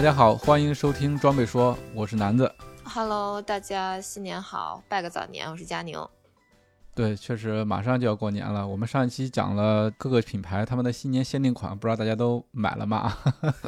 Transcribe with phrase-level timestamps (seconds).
[0.00, 2.50] 大家好，欢迎收听装备说，我是南子。
[2.84, 6.02] Hello，大家新年好，拜个早年，我是佳宁。
[6.94, 8.66] 对，确实马上就要过年了。
[8.66, 13.14] 我们上一期讲了各个品牌他们的新年限定款，不知道大家都买了吗？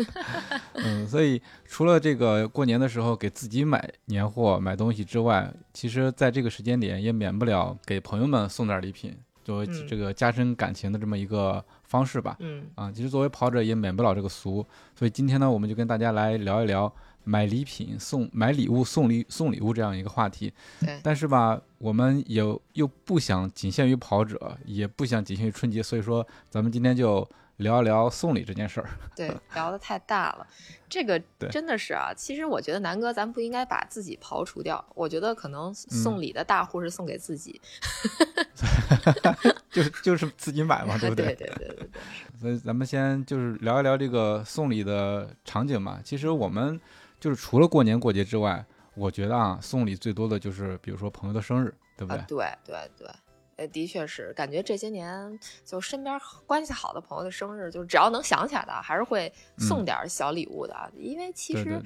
[0.72, 11.62] 嗯，所以除了这个过年的时候给自己买年货、买东西之外，其实在这个时间点也免不了给朋友们送点礼品，作为这个加深感情的这么一个。
[11.92, 14.66] 方式吧，嗯啊，其实作为跑者也免不了这个俗，
[14.98, 16.90] 所以今天呢，我们就跟大家来聊一聊
[17.24, 20.50] 买礼品送买礼物送礼送礼物这样一个话题。
[20.80, 27.28] 对，但是吧，我们也又不想仅限于跑者，也不想仅限于春节，所以说咱们今天就。
[27.58, 30.46] 聊一聊送礼这件事儿， 对，聊的太大了，
[30.88, 32.10] 这个真的是啊。
[32.16, 34.84] 其实我觉得南哥，咱不应该把自己刨除掉。
[34.94, 37.60] 我觉得可能送礼的大户是送给自己，
[39.72, 41.34] 就是就是自己买嘛，对不对？
[41.34, 41.88] 对对对对对。
[42.38, 46.00] 所以咱们先就是聊一聊这个送礼的场景嘛。
[46.04, 46.78] 其实我们
[47.18, 48.64] 就是除了过年过节之外，
[48.94, 52.22] 我觉得啊，送礼最多的就是比如说朋友的生日，对不对？
[52.28, 53.08] 对对对。
[53.56, 60.74] 呃，的确是，感觉这些年就身边关系好的朋友的生日，就只要能想起来的，还是会送点小礼物的。
[60.96, 61.78] 因为其实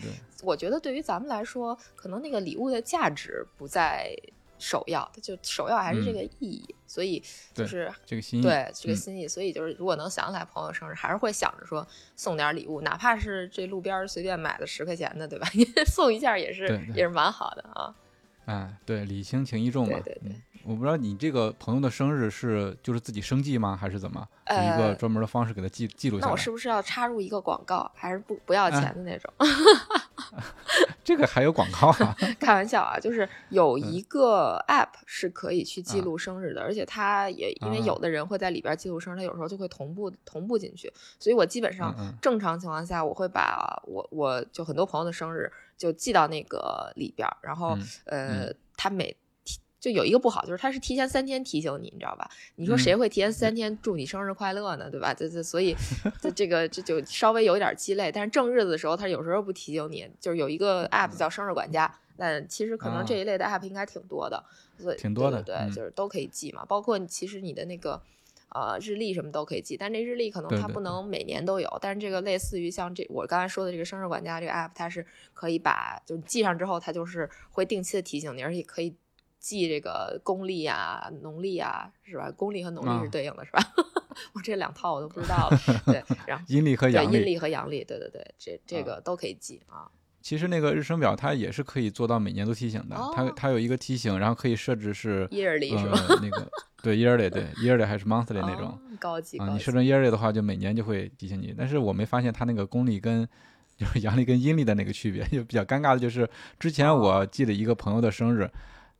[0.44, 4.16] 我觉得，对于咱们来说，可能那个礼物的价值不在
[4.58, 6.74] 首要，就首要还是这个意义。
[6.86, 9.26] 所以就是这个心意，对这个心意。
[9.26, 15.48] 所以就是，如果能想起来朋友生日，还是会想着说送点礼物，哪怕是这路边随便买的十块钱的，对吧？
[15.86, 17.94] 送一下也是也是蛮好的啊。
[18.46, 19.98] 哎，对，礼轻情意重嘛。
[20.04, 20.40] 对对对。
[20.64, 24.26] 我不知道你这个朋友的生日是就是自己生记吗，还是怎么？
[24.48, 26.28] 有一个专门的方式给他记记录下来。
[26.28, 29.32] 那我是不是要插入一个广告，还是不不要钱的那种？
[31.02, 32.16] 这个还有广告啊？
[32.38, 40.92] 开玩笑啊，就是有一个 app 是可以去记录生日的，而且它也因为有的人会在里边记录生日，他有时候就会同步同步进去。
[41.18, 49.16] 所以我基本上正常情况下，我会把我我就很多朋友的生日就记到那个里边，然后呃，他每。
[49.86, 52.28] 就有一个不好，就是他是提前三天提醒你，你知道吧？
[52.56, 54.90] 你说谁会提前三天祝你生日快乐呢？
[54.90, 55.14] 对吧？
[55.14, 55.76] 这这所以
[56.20, 58.10] 这这个这就稍微有一点鸡肋。
[58.10, 61.94] 但是正日子的时候，他有时候不提醒你，就是有一个 app 叫生日管家。
[62.16, 64.42] 那其实可能这一类的 app 应该挺多的，
[64.76, 66.64] 所以挺多的，对，就是都可以记嘛。
[66.64, 68.02] 包括其实你的那个
[68.48, 71.78] 呃日历什么都可以记，但这日历可能它不能每年都有。
[71.80, 78.96] 但是这个类似于像这我刚才说的这个生日管家这个 app，它是可以把就记上之后，它就是会定期的提醒你，而且可以。
[79.46, 82.28] 记这个公历啊、农历啊，是吧？
[82.36, 83.62] 公历和农历是对应的，是吧？
[84.34, 85.56] 我这两套我都不知道了。
[85.86, 89.86] 对，然后 阴历和阳历，阴历和阳历，对对对，这这个都可以记啊。
[90.20, 95.96] 其实那个日程表它也是可以做到每年都提醒的，它它有一个提醒，然后可以设置是 yearly 是吧？
[96.20, 96.50] 那个
[96.82, 99.48] 对 yearly 对 yearly 还是 monthly 那种高级啊？
[99.50, 101.54] 你设成 yearly 的话，就每年就会提醒你。
[101.56, 103.28] 但是我没发现它那个公历跟
[103.76, 106.28] 就是阳历跟阴历的那个区别，就比较尴尬的就是
[106.58, 108.50] 之前我记得一个朋友的生日。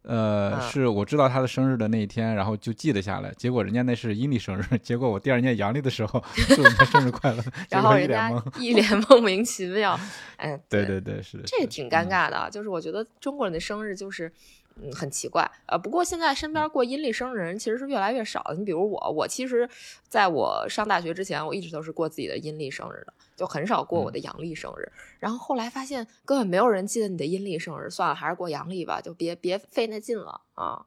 [0.07, 3.33] 呃，是我知道他的生日的那一天，然后就记得下来。
[3.37, 6.23] 结果人家那是阴历生日，结果我第二年阳历的时候
[6.55, 9.99] 祝人家生日快乐， 然后人家一脸 莫名其妙。
[10.37, 12.49] 哎，对对对，是这也挺尴尬的。
[12.51, 14.33] 就是我觉得中国人的生日就是。
[14.83, 18.55] 嗯，很奇怪，呃，不过现在身边过阴历生日的人其实是越来越少的。
[18.55, 19.69] 你比如我，我其实
[20.07, 24.93] 在我上大学之前，我一直都是过自己的阴历生日的，就很少过我的阳历生日。
[25.19, 30.85] 然后后来发现根本没有人记得你的阴历生日，算了，还是过阳历吧，就别别费那劲了啊。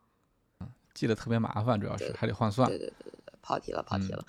[0.94, 2.68] 记得特别麻烦，主要是还得换算。
[2.70, 4.24] 对对对对对，跑题了，跑题了。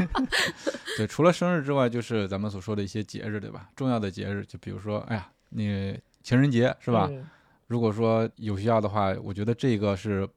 [0.98, 3.70] 对，除了生日之外，就是咱们所说的一些节日，对吧？
[3.74, 7.08] 重要的节日，就比如说，哎呀，你情人节是吧？
[7.66, 10.28] 如果说有需要的话，我觉得这个是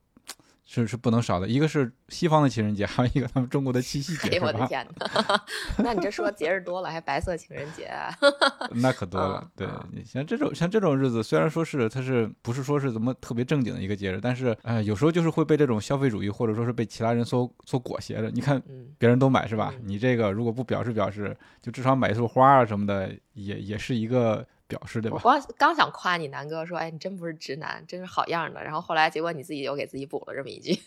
[0.64, 1.48] 是是不能少的。
[1.48, 4.36] 一个是西方的情人节，还有一个他们中国的七夕节。
[4.36, 5.42] 哎我的天哪！
[5.82, 7.90] 那你这说节日多了，还白色情人节？
[8.76, 9.46] 那可多了。
[9.56, 9.66] 对，
[10.04, 18.30] 像这种像这种日子，虽然说是它是不是说是怎么特别正经的一个节日，但是哎，有时候就是会被这种消费主义或者说是被其他人所所裹挟着。
[18.30, 18.62] 你看
[18.98, 19.72] 别人都买是吧？
[19.82, 24.46] 你这个如果不表示表示，就至少买一束花啊什么的，也也是一个。
[24.68, 25.18] 表示，对吧？
[25.24, 28.62] 我刚刚想夸你南哥，说，哎，你真不是直男，真是好样的。
[28.62, 30.78] 然后后来结果你自己又给自己补了这么一句，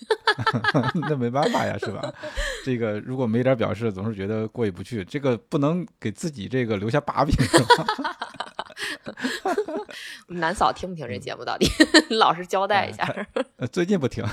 [1.10, 2.14] 那没办法呀，是吧？
[2.64, 7.86] 这个如果没点表示，总是觉得过意不去，这个不能给自己这个留下把柄，是吧？
[10.28, 11.44] 南嫂听不听这节目？
[11.44, 11.68] 到底
[12.16, 13.28] 老实交代一下。
[13.72, 14.24] 最近不听。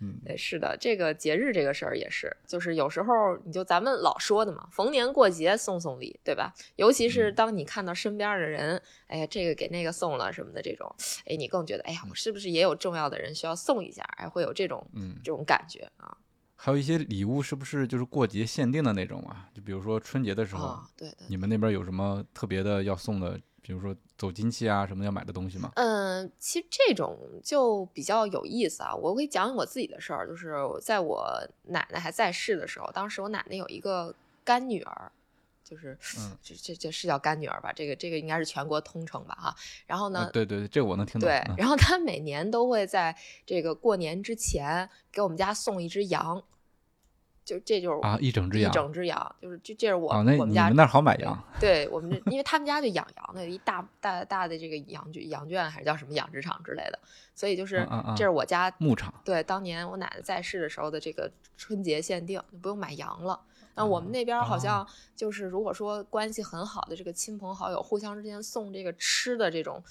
[0.00, 6.52] 嗯，对，是的，这个节日这个事儿也是，就是有时候你就咱们老说的嘛，逢年过节送送礼，对吧？
[6.76, 10.90] 尤其是当你看到身边的人，哎呀，这个给那个送了什么的这种，
[11.26, 14.02] 哎，你更觉得，哎呀，我是不是也有重要的人需要送一下？
[14.16, 16.16] 哎，会有这种，嗯，这种感觉啊。
[16.56, 19.48] 还有一些礼物是不是就是过节限定的那种啊？
[19.54, 23.38] 就比如说春节的时候，对，你们那边有什么特别的要送的？
[23.62, 25.70] 比如说走亲戚啊，什么要买的东西吗？
[25.76, 28.94] 嗯，其实这种就比较有意思啊。
[28.94, 31.26] 我会讲我自己的事儿，就是在我
[31.64, 34.14] 奶奶还在世的时候，当时我奶奶有一个
[34.44, 35.12] 干女儿，
[35.62, 35.96] 就是
[36.42, 37.72] 这这这是叫干女儿吧？
[37.72, 39.34] 这个这个应该是全国通称吧？
[39.34, 39.56] 哈。
[39.86, 40.28] 然后呢？
[40.32, 41.28] 对对对，这我能听懂。
[41.28, 43.16] 对，然后她每年都会在
[43.46, 46.42] 这个过年之前给我们家送一只羊。
[47.50, 56.98] 就这就是啊，一整只羊，一整只羊，就是这这是我那我们家那好买羊，对我们这，因为他们家就养羊的，一大大大的这个羊圈羊圈还是叫什么养殖场之类的，
[57.34, 57.84] 所以就是
[58.16, 59.12] 这是我家牧场。
[59.24, 63.40] 对，当年我奶奶在世的时候的这个春节限定，不用买羊了。
[63.74, 64.86] 那我们那边好像
[65.16, 69.82] 就是如果说关系很好的这个亲朋好友，互相之间送这个吃的这种，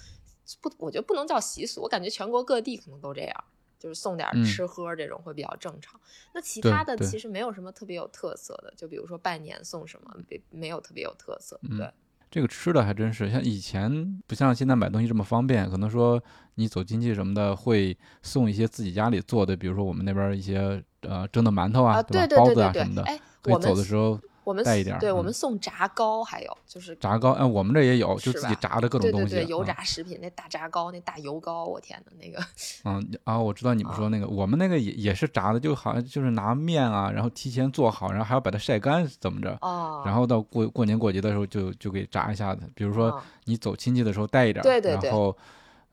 [0.61, 3.43] 不，我觉得不能叫习俗，我感觉全国各地可能都这样。
[3.79, 5.99] 就是送点吃喝这种会比较正常，
[6.33, 11.59] 那其他的其实没有什么特别有特色的，就比如说拜年送什么，没没有特别有特色。
[11.77, 11.89] 对，
[12.29, 16.21] 这个吃的还真是像以前不像现在买东西这么方便，可能说
[16.55, 22.35] 你走亲戚什么的会送一些自己家里做的，比如说我们那边一些呃蒸的馒头啊，对吧？
[22.35, 24.19] 包子啊什么的，哎，可以走的时候。
[24.49, 32.43] 我们带一点，对我们送炸糕，还有就是炸糕，哎，我们这也有，就自己炸的各种东西，对对对，油炸食品，那大炸糕，那大油糕，我天呐，那个，
[32.85, 39.55] 嗯啊，我知道你们说那个，我们那个也也是炸的，就好像就是拿面啊，然后提前做好，然后还要把它晒干，怎么着？
[39.61, 45.37] 哦，然后到过过年过节的时候就就给炸一下子，比如说你走亲戚的时候带一点，对对对，然后。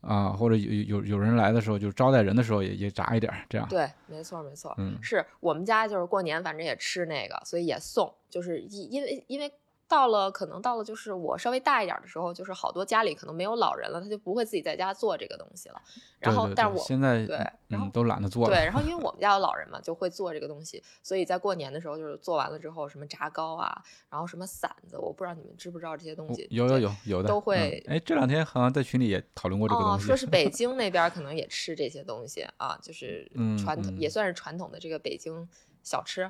[0.06, 3.67] 啊，或者有有有人来的时候，就招待人的时候也也炸一点，这样。
[3.69, 9.53] 对，没错没错，嗯，是我们家就是过年，反正也吃那个，所以也送，就是因因为因为。
[9.88, 15.80] 到了可能到了就是我稍微大一点的时候，就是好多家里可能没有老人了，他就不会自己在家做这个东西了。
[16.18, 17.36] 然后，但是我现在对，
[17.68, 18.54] 然后都懒得做了。
[18.54, 23.80] 对， 然后因为我们家有老人嘛，就会做这个东西，所以在过年的时候就是做完了之后，什么炸糕啊，
[24.10, 26.46] 然后什么馓子，我不知道你们知不知道这些东西。
[26.50, 27.84] 有有有有的都会。
[27.86, 30.04] 哎，这两天好像在群里也讨论过这个东西。
[30.04, 35.48] 说是北 京那边可能也吃这些东西啊，就是传统也算是传统的这个北京。
[35.86, 36.28] 小吃，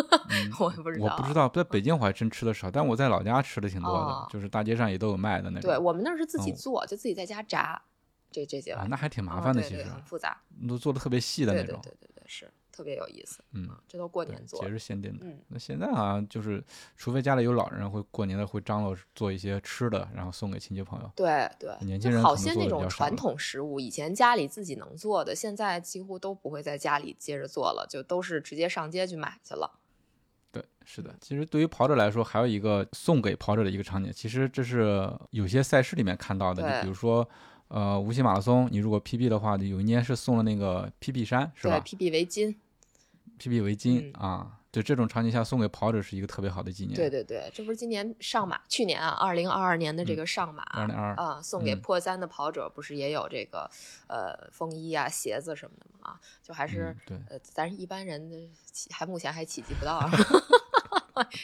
[0.58, 1.04] 我也不知道。
[1.04, 5.70] 我不知道，在北京我还真吃的少，但我在老家吃的挺多的，就是大街上也都有卖的那种。
[5.70, 7.80] 对我们那是自己做，就自己在家炸，
[8.30, 11.78] 这这些啊，那还挺麻烦的，其实很复杂，都做的特别细的那种。
[11.82, 12.50] 对对对对，是。
[12.74, 15.24] 特别有意思，嗯，这都过年做，节日限定的。
[15.24, 16.60] 嗯，那现在好像就是，
[16.96, 21.08] 除非家里有老人，会过年的会张罗做一些吃的，然后送给亲戚朋友。
[21.14, 29.70] 对对，年轻人好些那种传统食物，以前家里自己能做的，现在几乎都不会在家里接着做了，就都是直接上街去买去了。
[30.50, 31.14] 对，是的。
[31.20, 37.28] 其实对于跑者来说，还有一个送给跑者的一个场景，其实这是有些赛事里面看到的，就比如说。
[37.68, 42.54] 呃，无锡马拉松，你如果 PB 的话，有一年是送了那个 PB 衫，是吧对？PB 围巾
[43.38, 46.96] ，PB 围巾啊，就这种场景下送给跑者是一个特别好的纪念。
[46.96, 53.70] 对对对，这不是今年上马，去年啊，二零二二年的这个上马，啊，送给破三的跑者，不是也有这个
[54.08, 56.10] 呃风衣啊、鞋子什么的吗？
[56.10, 58.50] 啊，就还是对，呃，咱一般人的
[58.90, 60.00] 还目前还企及不到。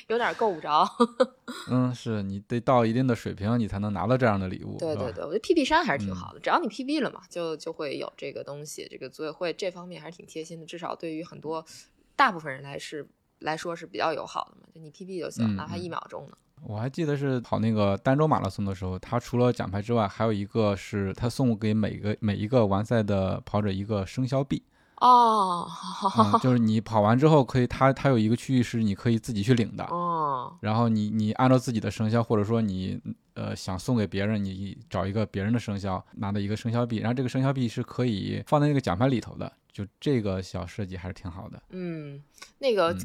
[0.08, 0.84] 有点够不着，
[1.70, 4.76] 嗯，是你得到一定的水平，你才能拿到这样的礼物。
[4.78, 8.86] 对对对，我觉得 PB 衫还是挺好的，只要你 PB 了嘛，就就会有这个东西。
[8.90, 11.64] 这个组委会这方面还是挺贴心的，至少对于很多
[12.16, 13.06] 大部分人来是
[13.38, 16.36] 来说是比较友好的嘛，就你 PB 就行，哪怕一秒钟呢。
[16.62, 24.62] 我还记得是跑那个儋州马拉松的时候，他除了奖牌之外，还有一个是他送给每个每一个完赛的跑者一个生肖币。
[25.00, 25.66] 哦，
[26.42, 29.84] 就是你跑完之后可以，它它有一个区域是你可以自己去领的。
[29.84, 33.00] 哦，然后你你按照自己的生肖，或者说你
[33.34, 39.50] 呃想送给别人，你找一个别人的生肖，拿的一个生肖币，然后这个生肖币是可以放在那个奖牌里头的。
[39.72, 41.62] 就这个小设计还是挺好的。
[41.70, 42.22] 嗯，
[42.58, 42.96] 那个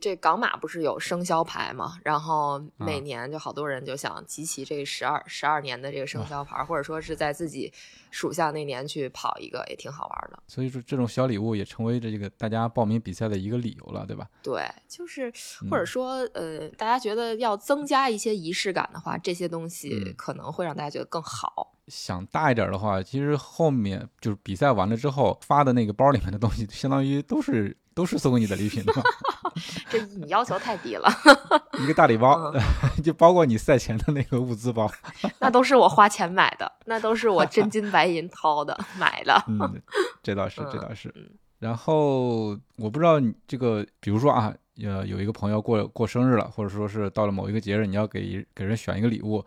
[0.00, 1.98] 这港马不是有生肖牌嘛？
[2.04, 7.72] 然后每年就好多人就想集齐这十二十二年的这个生肖牌，或者说是在自己
[8.10, 10.42] 属相那年去跑一个，也挺好玩的。
[10.46, 14.28] 所以说这种小礼物也成为这个大家报名比赛的一个理由了，对吧？
[14.42, 15.32] 对，就是
[15.70, 21.73] 或者说呃，大家觉得要增加一些仪式感的话，这些东西可能会让大家觉得更好。
[21.88, 28.84] 想大一点的话，其实后面就是比赛完了之后发的那个包里面的东西，相当于都是都是送给你的礼品？
[29.88, 31.08] 这你要求太低了，
[31.78, 32.52] 一个大礼包
[33.04, 34.90] 就包括你赛前的那个物资包，
[35.38, 39.40] 那都是我花钱买的，那都是我真金白银掏的买的。
[39.46, 39.80] 嗯，
[40.22, 41.12] 这倒是，这倒是。
[41.60, 49.44] 然后我不知道你这个，比如说啊，呃，有一个朋友过过生日了，或者说是到了某一个节日，你要给给人选一个礼物。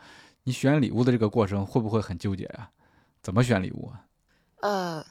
[0.47, 2.71] 你选礼物的这个过程会不会很纠结啊？
[3.21, 4.05] 怎么选礼物啊？
[4.61, 5.05] 呃，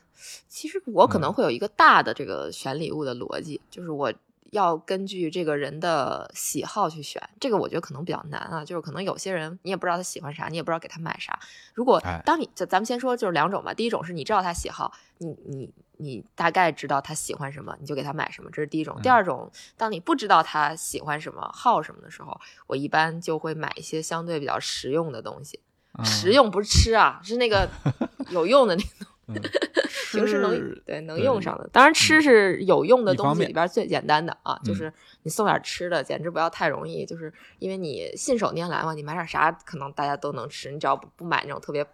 [0.48, 4.10] 其实我可能会有一个大的这个选礼物的逻辑，就是我
[4.52, 7.22] 要根据这个人的喜好去选。
[7.40, 11.38] 这个我觉得可能比较难啊，就是可能有些人你也不知道他喜欢啥，你也不知道给他买啥。
[11.74, 15.72] 如果当你就咱们先说就是两种吧，第一种是你知道他喜好，你你。
[15.98, 19.00] 你大概知道他喜欢什么，你就给他买什么，这是第一种。
[19.00, 25.58] 第二种，当你不知道他喜欢什么、好什么的时候，我一般就会买一些相对比较实用的东西。
[26.04, 27.66] 实用不是吃啊，是那个
[28.28, 29.08] 有用的那种，
[30.12, 31.68] 平时能对能用上的。
[31.72, 34.92] 当然，吃是有用的东西里边最简单的啊，就是
[35.22, 37.04] 你送点吃的，简直不要太容易。
[37.04, 41.86] 就是因为你信手拈来嘛，你买点啥可能大家都能吃，你只要不不买那种特别。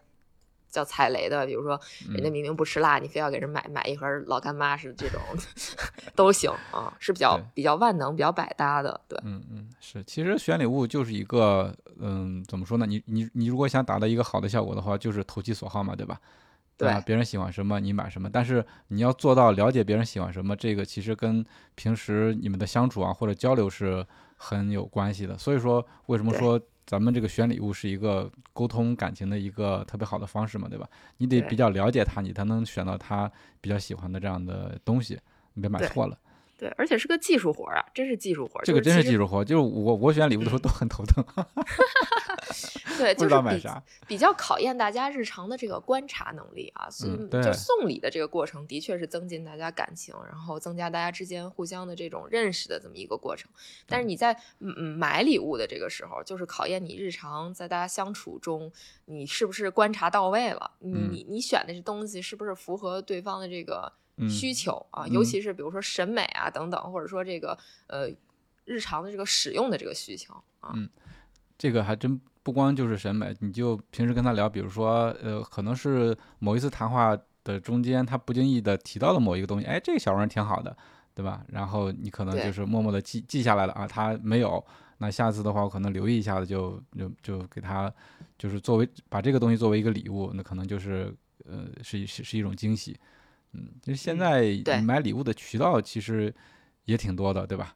[0.70, 5.20] 叫踩雷的，比如说人家明明不吃辣，你非要给人买买一盒老干妈是这种
[6.16, 8.98] 都行啊，是比较比较万能、比较百搭的。
[9.06, 10.02] 对，嗯嗯，是。
[10.04, 12.86] 其实选礼物就是一个，嗯，怎么说呢？
[12.86, 16.18] 你你你如果想达到一个好的效果的话，就是投其所好嘛，对吧？
[16.82, 17.02] 对吧？
[17.06, 18.28] 别人喜欢什么，你买什么。
[18.28, 24.04] 但是你要做到了解别人喜欢什么，这个其实跟平时你们的相处啊或者交流是
[24.36, 25.38] 很有关系的。
[25.38, 26.60] 所以说，为什么说？
[26.84, 30.86] 咱们这个选礼物是一个沟通感情的一个特别好的方式嘛，对吧？
[31.18, 35.16] 你得比较了解他，你才能选到他比较喜欢的这样的东西，
[35.54, 36.18] 你别买错了。
[36.24, 36.31] 对，
[36.76, 38.60] 而且是个技术活啊，真是技术活。
[38.62, 41.24] 这个真是技术活，就是我我选礼物的时候都很头疼。
[42.98, 43.62] 对，就是比
[44.08, 46.88] 比较考验大家日常的这个观察能力啊。
[46.90, 53.50] 所以，就送礼的这个过程，的确是增进大家感情，然后增加大家之间互相的这种认识的这么一个过程。
[53.86, 58.70] 但是你在买礼物的这个时候，就是考验你日常在大家相处中，
[59.06, 60.72] 你是不是观察到位了？
[60.80, 63.92] 你你你选的这东西是不是符合对方的这个
[64.28, 65.06] 需求啊？
[65.08, 68.08] 尤其是比如说审美啊等等，或者说这个呃
[68.64, 70.72] 日常的这个使用的这个需求啊。
[70.74, 70.88] 嗯，
[71.56, 72.20] 这个还真。
[72.44, 80.76] 不光就是审美，你就平时跟他聊，比如说，呃，可能是某一次谈话的中间，他不经意的提到了某一个东西，哎，这个小玩意儿挺好的，
[81.14, 81.44] 对吧？
[81.46, 84.60] 然后你可能就是默默的记记下来了啊，他没有，
[84.98, 87.88] 那下次的话，我可能留意一下子，就就就给他，
[88.36, 91.14] 就是作为把这个东西作为一个礼物，那可能就是
[91.44, 92.98] 呃，是是是一种惊喜，
[93.52, 94.42] 嗯，就现在
[94.82, 96.34] 买礼物的渠道其实
[96.84, 97.74] 也挺多的，对吧？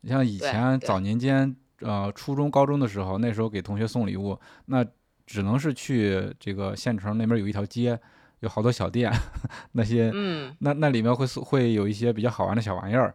[0.00, 1.54] 你像以前早年间。
[1.80, 4.84] 呃，初中、高中的时候，那时候给同学送礼物，那
[5.24, 7.96] 只能是去这个县城那边有一条街，
[8.40, 9.12] 有好多小店，
[9.70, 13.14] 那些，嗯，那那里面会会有一些比较好玩的小玩意儿，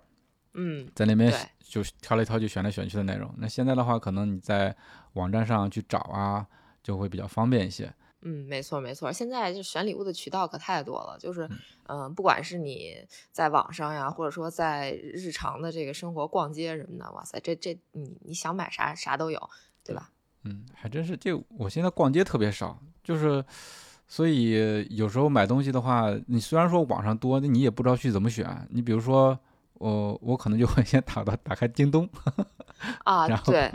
[0.54, 1.30] 嗯，在那边
[1.60, 3.36] 就挑来挑去、选来选去的那种。
[3.38, 4.74] 那现在的话，可能你在
[5.16, 6.48] 网站上去找啊，
[6.82, 7.94] 就会比较方便一些。
[8.26, 11.50] 嗯，没错没错，现在就选礼物的渠道可太多了，就是，
[11.88, 12.96] 嗯，不管是你
[13.32, 19.50] 在网上呀，或者说在日常的这个生活逛街什么的，哇塞，这这你你想买啥啥都有，
[19.84, 20.10] 对吧？
[20.44, 23.44] 嗯，还真是，这我现在逛街特别少，就是，
[24.08, 28.68] 所以有时候买东西的话，你虽然说网上多，那你也不知道去怎么选。
[28.70, 29.38] 你比如说，
[29.74, 32.10] 我我可能就会先 打到打开京东，
[33.04, 33.52] 啊，然后。
[33.52, 33.70] 对。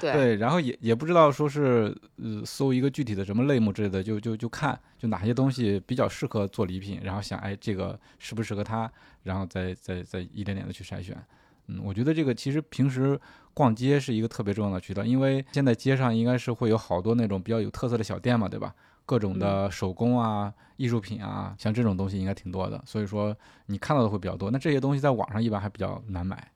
[0.00, 8.90] 对，然后也也不知道说是呃搜一个具体的什么类目之类的，就就就看就哪些东西比较适合做礼品，然后想哎这个适不适合他，
[9.22, 11.16] 然后再再再一点点的去筛选。
[11.66, 13.18] 嗯，我觉得这个其实平时
[13.54, 18.74] 逛街是一个特别重要的渠道，因为现在街上应该是会有好多那种比较有特色的小店嘛，对吧？
[19.06, 24.52] 各种的手工啊、艺术品啊，像这种东西应该挺多的，所以说你看到的会比较多。
[24.52, 26.48] 那这些东西在网上一般还比较难买。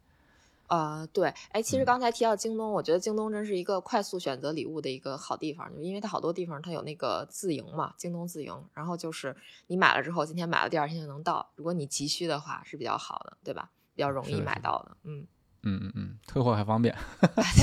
[0.74, 9.36] 呃，对，哎，其实刚才提到京东，我觉得京东真是一个快速选择礼物的一个好地方，就因为它好多地方它有那个自营嘛，京东自营，然后就是
[9.68, 13.70] 你买了之后，今天买了，第二天就能到，如果你急需的话是比较好的，对吧？
[13.94, 15.24] 比较容易买到的，嗯。
[15.66, 16.94] 嗯嗯嗯，退货还方便，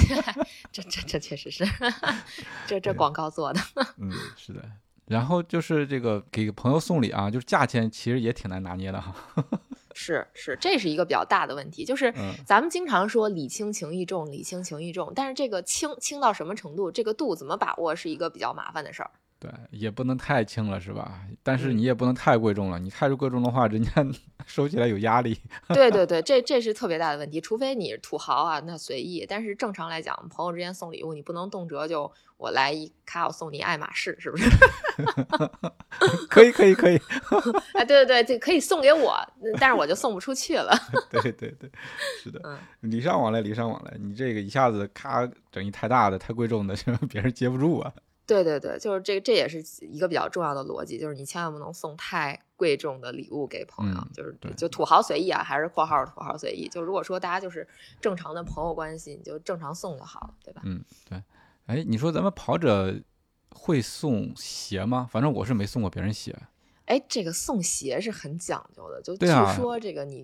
[0.71, 1.63] 这这这确实是，
[2.65, 3.61] 这 这广告做的，
[3.97, 4.63] 嗯，是的，
[5.05, 9.13] 然后就是这个给朋友送礼啊，就是价钱其实也挺难拿捏的哈。
[9.93, 12.13] 是是，这是一个比较大的问题，就是
[12.45, 19.11] 咱们经常说礼轻情意重，礼轻情意重，但是这个轻轻到什么程度，这个度怎么把握，是一个比较麻烦的事儿。
[19.41, 21.21] 对，也不能太轻了，是吧？
[21.41, 23.91] 但是你也不能太贵重了，你太贵重的话，人家
[24.45, 25.35] 收起来有压力。
[25.73, 27.41] 对对对，这这是特别大的问题。
[27.41, 29.25] 除非你是土豪啊，那随意。
[29.27, 34.47] 但是正常来讲，朋友之间送礼物，你不能动辄就我来一卡，我送你爱马仕，是不是？
[36.29, 36.97] 可以可以可以。
[37.73, 39.17] 啊，对对对，这可以送给我，
[39.59, 40.71] 但是我就送不出去了。
[41.09, 41.67] 对对对，
[42.21, 43.97] 是的，礼尚往来，礼尚往来。
[43.99, 46.75] 你这个一下子咔整一太大的、太贵重的，
[47.09, 47.91] 别人接不住啊。
[48.27, 56.69] 对对对，就是这，这也是一个比较重要的逻辑，就是你千万不能送太贵重的礼物给朋友，就是就土豪随意啊，还是括号土豪随意。
[56.69, 57.67] 就如果说大家就是
[57.99, 60.61] 正常的朋友关系，你就正常送就好了，对吧？
[60.63, 61.21] 嗯，对。
[61.65, 62.95] 哎，你说咱们跑者
[63.49, 65.09] 会送鞋吗？
[65.11, 66.33] 反正我是没送过别人鞋。
[66.85, 69.25] 哎，这个送鞋是很讲究的，就据
[69.55, 70.23] 说这个你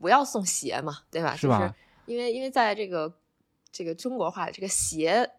[0.00, 1.36] 不要送鞋嘛，对吧？
[1.36, 1.72] 是吧？
[2.06, 3.14] 因为因为在这个
[3.70, 5.30] 这个中国话，这个鞋。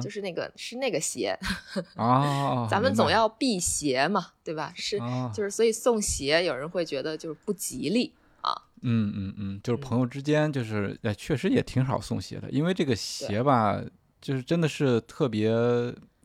[0.00, 1.38] 就是那个是那个鞋
[1.94, 4.72] 啊，咱们总要避邪嘛，对吧？
[4.74, 4.98] 是，
[5.34, 8.54] 就是所以送鞋，有人会觉得就是不吉利啊。
[8.80, 13.78] 嗯嗯嗯，就是朋友之间，就是哎，确实也挺少送鞋的，因为这个鞋吧，
[14.22, 15.50] 就是真的是特别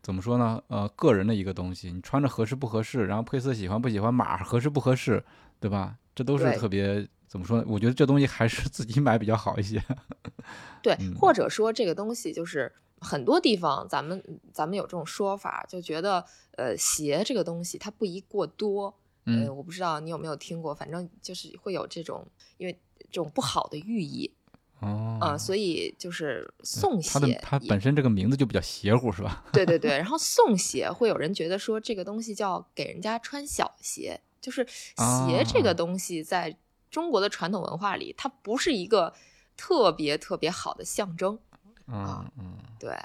[0.02, 0.62] 怎么说呢？
[0.68, 5.22] 呃，个人的一个东西，你穿着合适不合适，然后配色喜欢不喜欢，码合适不合适，
[5.60, 5.96] 对吧？
[6.16, 7.66] 这都是特别怎么说呢？
[7.68, 9.84] 我觉得这东西还是自己买比较好一些。
[10.82, 12.72] 对，或者说这个东西就是。
[13.02, 16.26] 很多地方，咱们咱们有这种说法，就觉得，
[16.58, 18.94] 呃，鞋这个东西它不宜过多。
[19.26, 22.26] 嗯，我不知道你有没有听过，反正就是会有这种，
[22.58, 22.80] 因为
[23.12, 24.32] 这种不好的寓意。
[24.80, 25.18] 哦。
[25.22, 29.44] 啊，所以就是送鞋，它本身这个名字就比较邪乎，是吧？
[29.54, 29.92] 对对对。
[29.92, 36.58] 然后送鞋，会有人觉得说这个东西叫给人家穿小鞋，就是鞋这个东西在
[36.90, 39.14] 中国的传统文化里，它不是一个
[39.56, 41.38] 特别特别好的象征。
[41.86, 42.98] 啊嗯，对，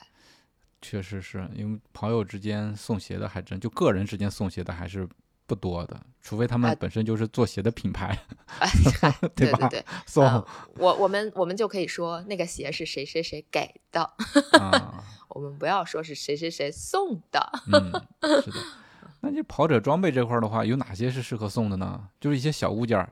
[0.81, 5.09] 确实是因为朋友之间送鞋的还真就个人之间送鞋的还是
[5.47, 8.19] 不多的，除非他们本身就是做鞋的品牌，
[9.35, 9.69] 对吧？
[9.69, 10.25] 对对，送
[10.79, 14.11] 我我们我们就可以说那个鞋是谁谁谁给的，
[15.29, 17.53] 我们不要说是谁谁谁送的。
[17.73, 17.93] 嗯，
[18.43, 18.57] 是的。
[19.21, 22.09] 那你跑者装备这块的话，有哪些是适合送的呢？
[22.21, 23.11] 就是一些小物件儿。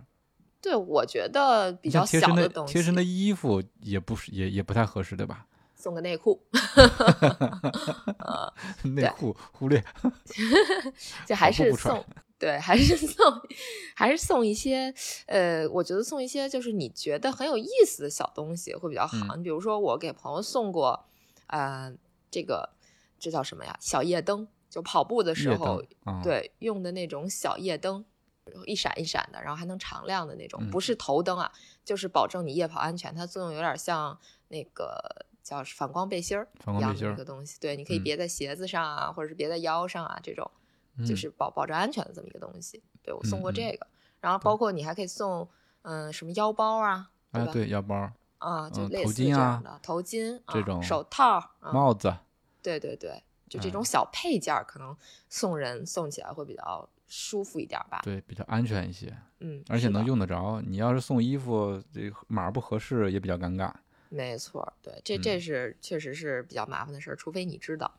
[0.60, 5.46] 对，我觉得比较小的东西，贴身的衣服也不是，也也不太合适，对吧？
[5.82, 6.40] 送个内裤，
[8.94, 9.82] 内裤忽略
[11.26, 12.04] 就还是送，
[12.38, 13.16] 对，还是送，
[13.96, 14.94] 还是送一些，
[15.26, 19.34] 呃，我觉得送一些就是你觉得很有意思的小东西会比较好。
[19.34, 21.04] 你比如说，我给朋友送过，
[21.48, 21.92] 呃，
[22.30, 22.70] 这个
[23.18, 23.76] 这叫什么呀？
[23.80, 25.82] 小夜灯，就跑步的时候，
[26.22, 28.04] 对，用的那种小夜灯。
[28.66, 31.50] 一闪一闪的，然后还能常亮的那种，不是头灯啊，
[31.84, 33.14] 就是保证你夜跑安全。
[33.14, 34.18] 它作用有点像
[34.48, 35.00] 那个
[35.42, 40.50] 叫反光背心儿一样的一个东西，对，你可以别在鞋子上啊，或者是别在腰上啊，这种
[41.06, 42.82] 就是保保证安全的这么一个东西。
[43.02, 43.86] 对我送过这个，
[44.20, 45.48] 然后包括你还可以送
[45.82, 47.52] 嗯什么腰包啊，对吧？
[47.52, 52.14] 对腰包啊，就类似这样的头巾这种手套帽子，
[52.62, 54.96] 对对对，就这种小配件可能
[55.28, 56.88] 送人送起来会比较。
[57.14, 60.62] 舒服一点吧，对，比较安全一些，嗯，而且能用得着。
[60.66, 63.70] 你要是送衣服，这码不合适也比较尴尬。
[64.14, 67.90] 没错，对，这这是确实是比较麻烦的事儿，除非你知道。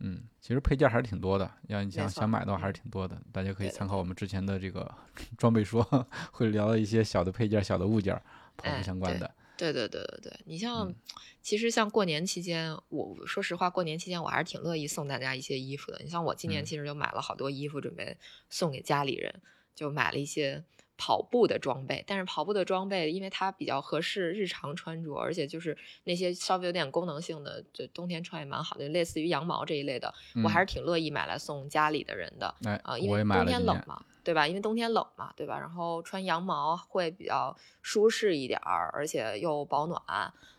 [0.00, 3.16] 嗯，其实配件还是挺多的，要你想想买的话还是挺多的。
[3.32, 4.92] 大家可以参考我们之前的这个
[5.38, 5.82] 装备说，
[6.30, 8.14] 会聊到一些小的配件、小的物件，
[8.56, 9.32] 跑步相关的。
[9.56, 10.92] 对对对对对，你像，
[11.40, 16.00] 其实像过年期间，我说实话，过年期间我还是挺乐意送大家一些衣服的。
[16.02, 18.16] 你像我今年其实就买了好多衣服，准备
[18.50, 19.32] 送给家里人，
[19.74, 20.64] 就买了一些
[21.02, 22.04] 跑步的装备。
[22.06, 32.54] 但是跑步的装备，因为它比较合适日常穿着，而且就是那些稍微有点功能性的，就冬天穿也蛮好的，类似于羊毛这一类的，我还是挺乐意买来送家里的人的。
[32.84, 34.04] 啊，因为冬天冷嘛。
[34.24, 34.46] 对吧？
[34.46, 35.58] 因为冬天冷嘛，对吧？
[35.58, 40.00] 然后穿羊毛会比较舒适一点儿，而且又保暖。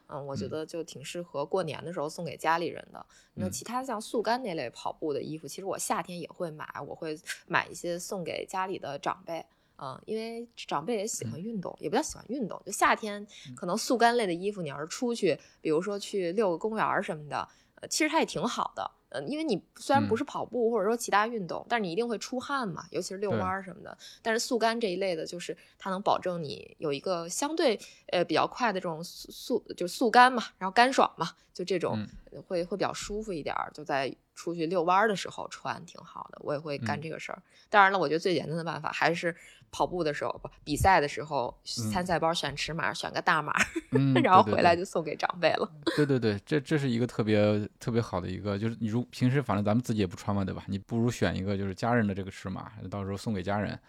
[0.08, 3.06] 嗯，我觉得就挺适合过年的时候送给家里人的。
[3.36, 9.46] 那其他像速干那类跑步的衣服，其实我夏天也会买，我会买一些送给家里的长辈。
[9.78, 12.62] 嗯，因为长辈也喜欢运动，也比较喜欢运动。
[12.66, 18.90] 就夏天可能速干类的衣服，你要是出去，比如说去遛个公园什么的，呃，其实它也挺好的。
[19.16, 23.96] 嗯，因为你虽然不是跑步或者说其他运动，但是你一定会出汗嘛，尤其是遛弯儿什么的。
[24.24, 32.04] 但是速干这一类的，就是它能保证你有一个相对呃比较快的这种速速就速干嘛，然后干爽嘛，就这种
[32.48, 37.42] 会会比较舒服一点儿，就在出去遛弯的时候穿挺好的，我也会干这个事儿。
[37.70, 39.36] 当然了，我觉得最简单的办法还是
[39.72, 43.54] 跑步的时候不比赛的时候，参赛包选尺码，选个大码，
[44.24, 45.72] 然后回来就送给长辈了。
[45.96, 50.64] 对对对，这这是一个特别特别好的一个，就是你如平时反正咱们自己也不穿嘛，对吧？
[50.68, 53.80] 你不如选一个就是家人的这个尺码，到时候送给家人。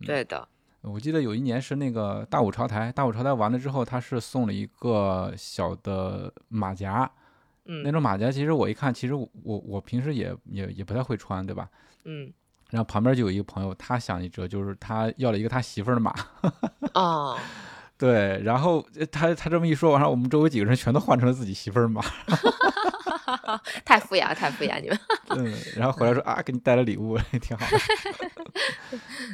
[0.00, 0.46] 对的。
[0.82, 7.10] 我记得有一年是那个大五朝台，大五朝台完了之后，他是送了一个小的马甲。
[7.66, 11.68] 嗯，那种马甲其实我一看，其实我我平时也也也不太会穿，对吧？
[12.04, 12.32] 嗯，
[12.70, 16.14] 然后旁边就有一个朋友，他想一折，就是他要了一个他媳妇儿的马。
[16.94, 17.38] 哦，
[17.96, 22.02] 对，然后他他这么一说，完了我们周围几个人全都换成了自己媳妇儿马。
[23.84, 24.98] 太敷衍了，太敷衍你们。
[25.36, 27.66] 嗯，然后回来说啊，给你带了礼物，挺好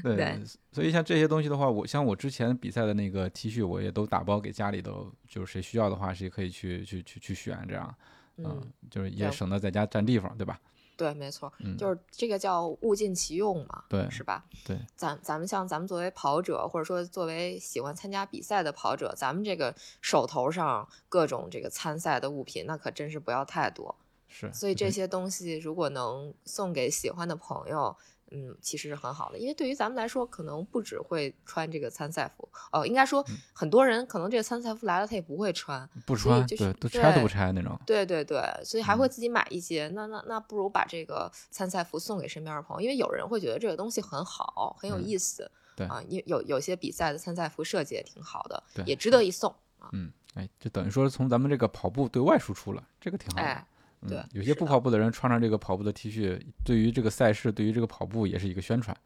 [0.03, 0.17] 的。
[0.17, 0.41] 对，
[0.73, 7.95] 所以像这些东西的话，我像我之前比赛的那个 T 恤，我也都打包给家里头，就是谁需要的话，谁可以去去去去选，这样，
[8.37, 10.61] 嗯，就是也省得在家占地方，对吧？
[10.97, 14.45] 对，没错，就是这个叫物尽其用嘛，对，是吧？
[14.67, 23.97] 对，咱咱们像咱们作为跑者，或者说作为喜欢参加比赛的跑者，咱们这个手头上各种这个参赛的物品，那可真是不要太多。
[24.29, 27.97] 是，所以这些东西如果能送给喜欢的朋友，
[28.31, 29.39] 嗯，其实是很好的。
[29.39, 37.79] 因为对于咱们来说，可能不只会穿这个参赛服，哦，应该说很多人可能这个参赛服来了，他也不会穿，不穿，对，都拆都不拆那种。
[37.87, 39.89] 对对对，所以还会自己买一些。
[39.89, 45.51] 那那那不如把这个参赛服送给身边的朋友，因为有人会觉得这个东西很好，很有意思。
[45.77, 49.89] 对啊，有有有些比赛的参赛服设计也挺好的，对，也值得一送啊。
[49.93, 53.67] 嗯，哎，就等于说从咱们这个跑步对外输出了，这个挺好的。
[54.09, 58.97] 对，有些不跑步的人穿上这个跑步的 T 恤，对于这个赛事，对于这个跑步也是一个宣传。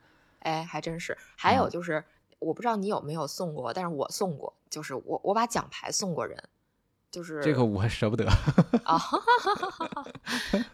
[0.40, 1.16] 哎，还真是。
[1.36, 2.04] 还有就是，
[2.38, 6.38] 我不知道你有没有送过，但是我送过，就是我我把奖牌送过人，
[7.10, 8.24] 就是这个我还舍不得
[8.84, 9.00] 啊。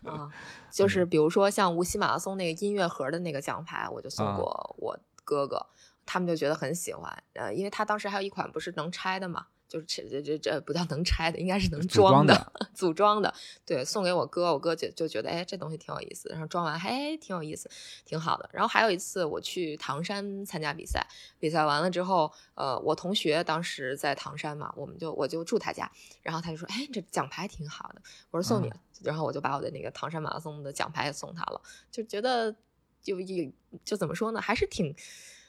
[0.05, 0.29] 啊，
[0.71, 5.65] 就是比如说像无锡马拉松那个音乐盒的那个奖牌，我就送过我哥哥，
[6.05, 7.23] 他们就觉得很喜欢。
[7.33, 9.47] 呃，因为他当时还有一款不是能拆的嘛。
[9.71, 13.33] 就是这这这这不叫能拆的，应该是能装的，组装的。
[13.65, 16.29] 对，送给我哥，我哥就就觉得，哎，这东西挺有意思。
[16.29, 17.71] 然后装完，哎，挺有意思，
[18.05, 18.51] 挺好的。
[18.53, 21.07] 然后还有一次，我去唐山参加比赛，
[21.39, 25.89] 比赛完了之后，呃，我同学当时在唐山嘛，我们就我就住他家，
[26.21, 28.03] 然后他就说，哎，这奖牌挺好的，
[28.33, 28.73] 我说送你。
[29.05, 32.53] 然后我就把我的那个唐山马拉松的奖牌也送他了，就觉得
[33.01, 33.55] 就一
[33.85, 34.93] 就怎么说呢，还是挺。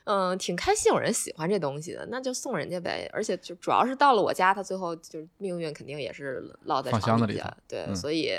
[0.06, 3.10] 嗯，挺开心有人喜欢这东西的，那就送人家呗。
[3.14, 8.32] 而且就主要是到了我家，他最后就命运肯定也是落在箱子里对，所以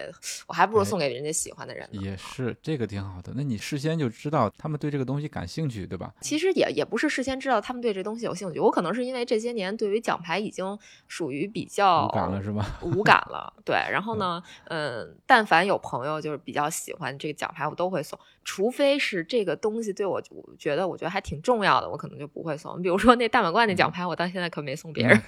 [0.46, 1.88] 我还不如送给人家喜欢的人。
[1.92, 3.32] 也是这个挺好的。
[3.36, 6.12] 那你事先就知道他们对这个东西感兴趣，对吧？
[6.20, 12.78] 其实也也不是事先知道他们对这东西有兴趣，我可能是因为这些年对于奖牌已经属于比较无感了，是吧？
[12.82, 13.76] 无感了，对。
[13.90, 18.18] 然后呢，嗯，但凡有朋友就是比较喜欢这个奖牌，我都会送。
[18.44, 22.80] 除非是这个东西对我，我觉得我觉得还挺重要的，我可能就不会送。
[22.82, 25.20] 比如说那大满贯那奖牌，我到现在可没送别人，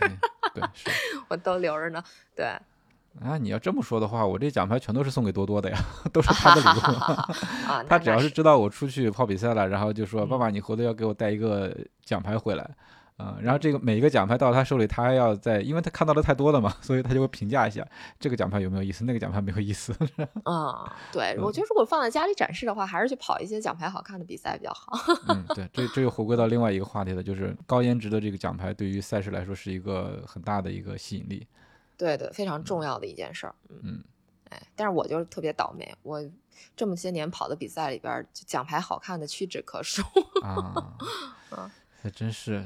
[0.55, 0.63] 对，
[1.29, 2.03] 我都留着呢。
[2.35, 2.45] 对，
[3.21, 5.79] 啊，你要这么说的话，我这奖牌全都是送给多多的呀，
[6.13, 6.95] 都是他的礼物。
[7.71, 12.69] 啊， 他只要是知道我出去跑比赛了，然后就说：“爸爸，你回头要给我带一个奖牌回来。”
[13.17, 17.87] 嗯，然后这个每一个奖牌到他手里，他还要在，因为他看到的太多了嘛，所以他就会评价一下
[18.19, 19.95] 这个奖牌有没有意思，那个奖牌没有意思。
[20.45, 24.99] 嗯， 对，我觉得如果放在家里展示的话，还是去跑一些奖牌好看的比赛比较好。
[25.31, 31.47] 嗯，对，这这又回归到另外一个话题了，就是高颜值的这个奖牌对于赛事来说是一个很大的一个吸引力。
[31.97, 33.55] 对对，非常重要的一件事儿。
[33.85, 34.03] 嗯，
[34.51, 36.21] 哎，但是我就是特别倒霉，我
[36.75, 40.03] 这么些年跑的比赛里边，奖牌好看的屈指可数。
[40.43, 40.97] 啊，
[42.03, 42.65] 还真是。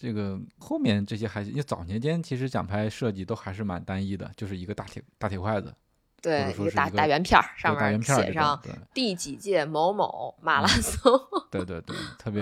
[0.00, 5.74] 这个后面这些还因为早年间其实奖牌设计都还是蛮单一的，就是一个大铁大铁筷子，
[6.22, 8.62] 对，一个大大圆片儿，上面写上
[8.94, 11.12] 第几届某某马拉松。
[11.50, 12.40] 对对对，特别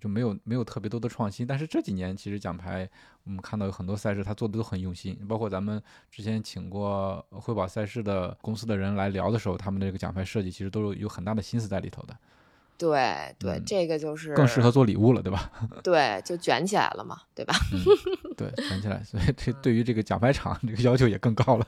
[0.00, 1.46] 就没有没有特别多的创新。
[1.46, 2.88] 但是这几年其实奖牌
[3.24, 12.16] 我们看到有很多赛事，他做的都很用心，包括咱们之前请过汇宝赛事的公司的人来聊的时候，他们的这个奖牌设计其实都是有很大的心思在里头的。
[12.76, 15.50] 对对，这个就是更适合做礼物了，对吧？
[15.82, 17.54] 对，就卷起来了嘛，对吧？
[18.36, 21.66] 对，卷起来，所以这对于这个奖牌厂这个要求也更高了。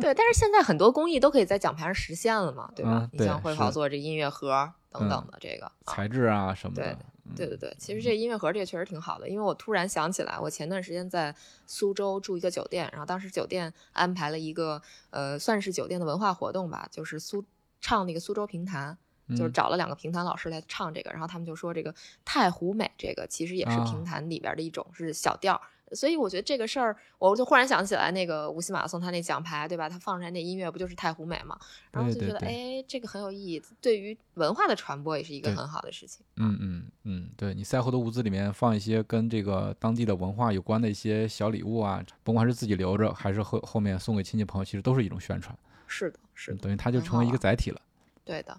[0.00, 3.08] 对，但是现在很多工艺都可以在奖牌上实现了嘛，对吧？
[3.12, 6.98] 你像会跑做这音乐盒等等的这个材质啊什么的。
[7.34, 11.34] 对对对，其实这音乐盒这个确实挺好的，因为我突然想起来，我前段时间在
[11.66, 17.42] 苏州住一个酒店，然后当时酒店安排了一个呃，算是酒店的文化活动吧，就是苏
[17.80, 18.98] 唱那个苏州评弹。
[19.30, 25.60] 就是找了两个评弹老师来唱这个，然后他们就说这个太湖美这个其实也是评弹里边的一种，是小调，
[25.92, 29.88] 所以我觉得这个事儿，我就忽然想起来那个无锡马拉松，他那奖牌，对吧？
[29.88, 31.58] 他放出来那音乐不就是太湖美嘛？
[31.90, 36.24] 然后就觉得，哎，这个很有意义，对于文化的传播也是一个很好的事情。
[36.36, 45.56] 嗯嗯嗯，对你赛后的物资里面放一些跟这个当地的文化有关的一些小礼物啊，甭管是自己留着还是后后面送给亲戚朋友，其实都是一种宣传。
[45.86, 47.80] 是的，是的，等于它就成为一个载体了。
[48.24, 48.58] 对的。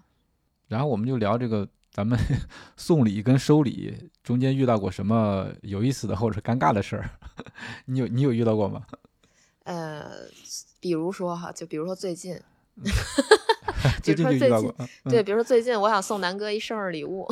[0.68, 1.68] 然后我们就聊这个。
[1.92, 2.18] 咱们
[2.76, 7.08] 送礼跟收礼中间遇到过什么有意思的或者尴尬的事儿？
[7.86, 8.82] 你有你有遇到过吗？
[9.64, 10.10] 呃，
[10.78, 12.38] 比如说哈，就比如说最近，
[14.02, 14.74] 最近就遇到过。
[15.04, 17.26] 对，比如说最近我想送南哥一生日礼物，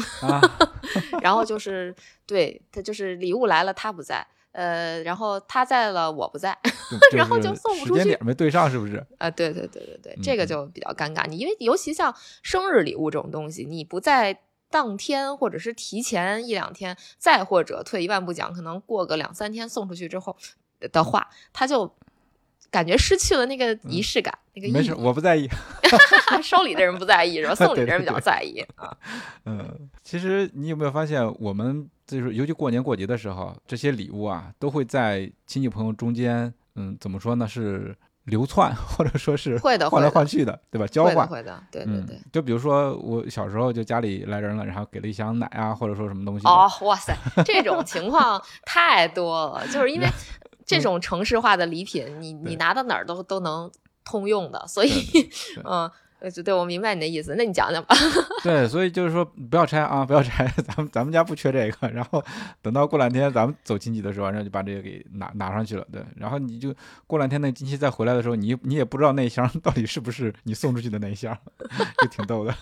[1.21, 1.95] 然后就是
[2.25, 6.59] 对他就是礼物来了他不在，呃，然后他在了我不在，
[7.15, 9.05] 然后就送不出去，时间点没对上是不是？
[9.19, 11.27] 啊，对对对对对，这个就比较尴尬。
[11.27, 14.41] 你因为尤其像生日礼物这种东西，你不在。
[14.71, 20.37] 当天或者是提前一两天，再或者退一万步讲，可能过个两三天送出去之后
[20.91, 21.95] 的话，他就
[22.75, 25.49] 感觉失去了那个仪式感，那个没事，我不在意。
[26.43, 27.55] 收礼的人不在意，然后？
[27.55, 28.93] 送礼的人比较在意啊。
[29.45, 37.47] 嗯，其实你有没有发现，我们就是尤其过年过节的时候，这些礼物啊，都会在亲戚朋友中间，嗯，怎么说呢？
[37.47, 37.95] 是。
[38.25, 40.87] 流窜，或者说是会的，换来换去的，对吧？
[40.87, 42.19] 交换，会的，对对对。
[42.33, 46.47] 就比如说我小时候，就家里来人了，然后给了一箱奶啊，或者说什么东西。
[46.47, 50.09] 哦，哇塞，这种情况太多了，就是因为
[50.65, 53.71] 这种城市化的礼品，你你拿到哪儿都都能
[54.05, 54.91] 通用的，所以，
[55.65, 55.91] 嗯。
[56.21, 57.95] 对对，我明白你的意思，那你讲讲吧。
[58.43, 61.89] 对，所以就是说不要拆啊，不要拆， 咱们咱们家不缺这个。
[61.91, 62.25] 然后
[62.63, 65.87] 等到过两天咱们走亲戚的时候，然后就把这个给拿拿上去了。
[65.93, 66.75] 对，然后你就
[67.07, 71.37] 过两天那亲戚再回来的时候，你你也不知道那一箱到底是不是你送出去的那一箱，
[72.01, 72.55] 就挺逗的。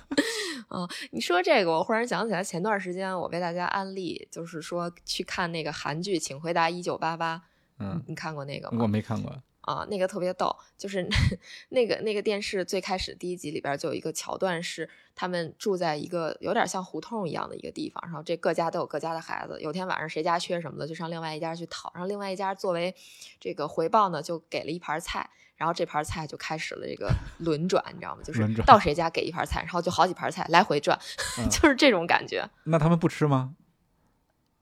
[0.70, 7.36] 嗯，你说这个，我忽然想起来，前段时间我为大家安利，就是说去看那个韩剧《请回答一九八八》。
[7.82, 8.82] 嗯，你看过那个吗？
[8.82, 9.42] 我没看过。
[9.62, 11.08] 啊，那个特别逗，就是
[11.70, 22.92] 那个那个电视最开始第一集里边就有一个桥段，是他们住在一个有点像胡同一样的一个地方，然后这各家都有各家的孩子，有天晚上谁家缺什么的，就上另外一家去讨，然后另外一家作为
[23.38, 28.22] 这个回报呢，就给了一盘菜，然后这盘菜就开始了这个轮转，你知道吗？
[28.24, 30.98] 就是到谁家给一盘菜，然后就好几盘菜来回转，
[31.48, 32.44] 就是这种感觉。
[32.64, 33.54] 那他们不吃吗？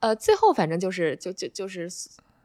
[0.00, 1.88] 呃，最后反正就是就就就是。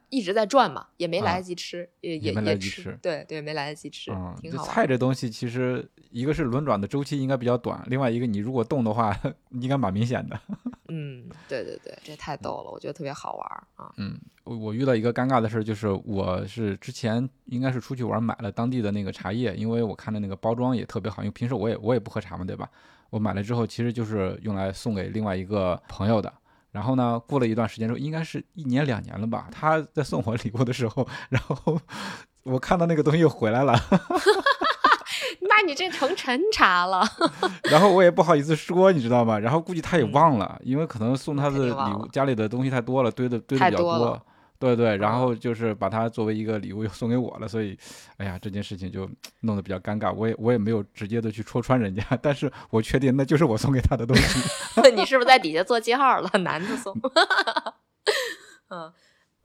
[0.10, 4.66] 一直在转嘛，也没来得及吃，也也也吃，对对，没来得及吃，挺好。
[4.66, 9.18] 菜这东西其实一个是轮转的周期应该比较短，另外一个你如果动的话，
[9.52, 10.40] 应该蛮明显的。
[10.90, 13.92] 嗯，对对对，这太逗了，我觉得特别好玩啊。
[13.98, 22.70] 嗯，我我遇到一个尴尬的事，就是我是之前应该是出去玩买了当地的那个茶叶，因为我看的那个包装也特别好，因为平时我也我也不喝茶嘛，对吧？
[23.10, 26.32] 我买了之后其实就是用来送给另外一个朋友的。
[26.76, 27.18] 然后呢？
[27.26, 29.48] 过了一段时间之后，应该是一年两年了吧。
[29.50, 31.80] 他在送我礼物的时候，然后
[32.44, 33.74] 我看到那个东西又回来了。
[35.48, 37.02] 那你这成陈茶了。
[37.72, 39.40] 然后我也不好意思说，你知道吗？
[39.40, 44.22] 然后估计他也忘了，因为可能送他的礼物家里的东西太多了，堆的堆的比较多。
[44.66, 47.78] 对对，然后就是把它作为一个礼物又送给我了，所以，
[48.18, 49.08] 哎呀，这件事情就
[49.42, 50.12] 弄得比较尴尬。
[50.14, 54.40] 我也我也没有直接的去戳穿人家，但是我确定那就是我送给他的东西。
[54.96, 56.30] 你是不是在底下做记号了？
[56.40, 56.96] 男的送。
[58.70, 58.92] 嗯。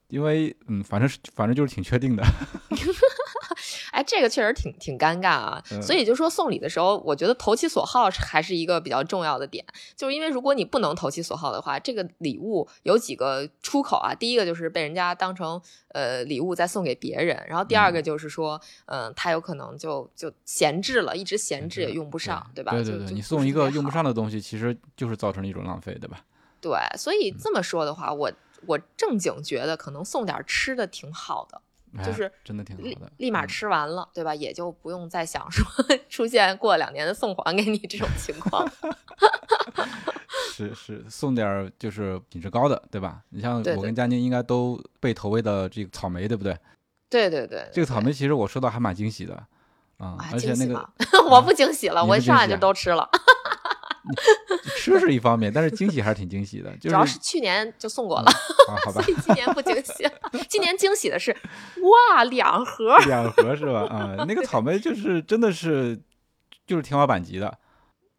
[0.07, 2.23] 因为嗯，反正是反正就是挺确定的。
[3.91, 5.63] 哎，这个确实挺挺尴尬啊。
[5.81, 9.65] 所以就说送礼的时候，我觉得投其所好还是一个比较重要的点。
[9.95, 14.13] 就是因为如果你不能投其所好的话，这个礼物有几个出口啊。
[14.13, 22.71] 第一个就是被人家当成呃礼物再送给别人，然后第二个就是说，嗯，他有可能就就闲置了，一直闲置也用不上，对吧？
[22.71, 26.23] 对对对，你送一个用不上的东西，其实就是造成了一种浪费，对吧？
[26.59, 28.31] 对，所以这么说的话，我。
[28.67, 31.59] 我正经觉得可能送点吃的挺好的，
[32.03, 34.33] 就是真的挺好的，立马吃完了，对吧？
[34.33, 35.65] 也就不用再想说
[36.09, 38.65] 出现过两年的送还给你这种情况。
[40.53, 43.21] 是是，送点就是品质高的，对吧？
[43.29, 46.57] 你像我跟佳宁应该都被投喂的这个草莓，对不对？
[47.09, 49.33] 对对对，这个草莓其实我收到还蛮惊喜的
[49.97, 50.87] 啊，而且那个
[51.29, 53.09] 我不惊喜了，我一上来就都吃了。
[54.77, 56.75] 吃是一方面，但是惊喜还是挺惊喜的。
[56.77, 58.31] 主要是去年就送过了，
[58.91, 60.09] 所以今年不惊喜。
[60.49, 61.31] 今年惊喜的是，
[62.11, 63.81] 哇，两盒，两盒是吧？
[63.89, 65.99] 啊，那个草莓就是真的是
[66.65, 67.57] 就是天花板级的。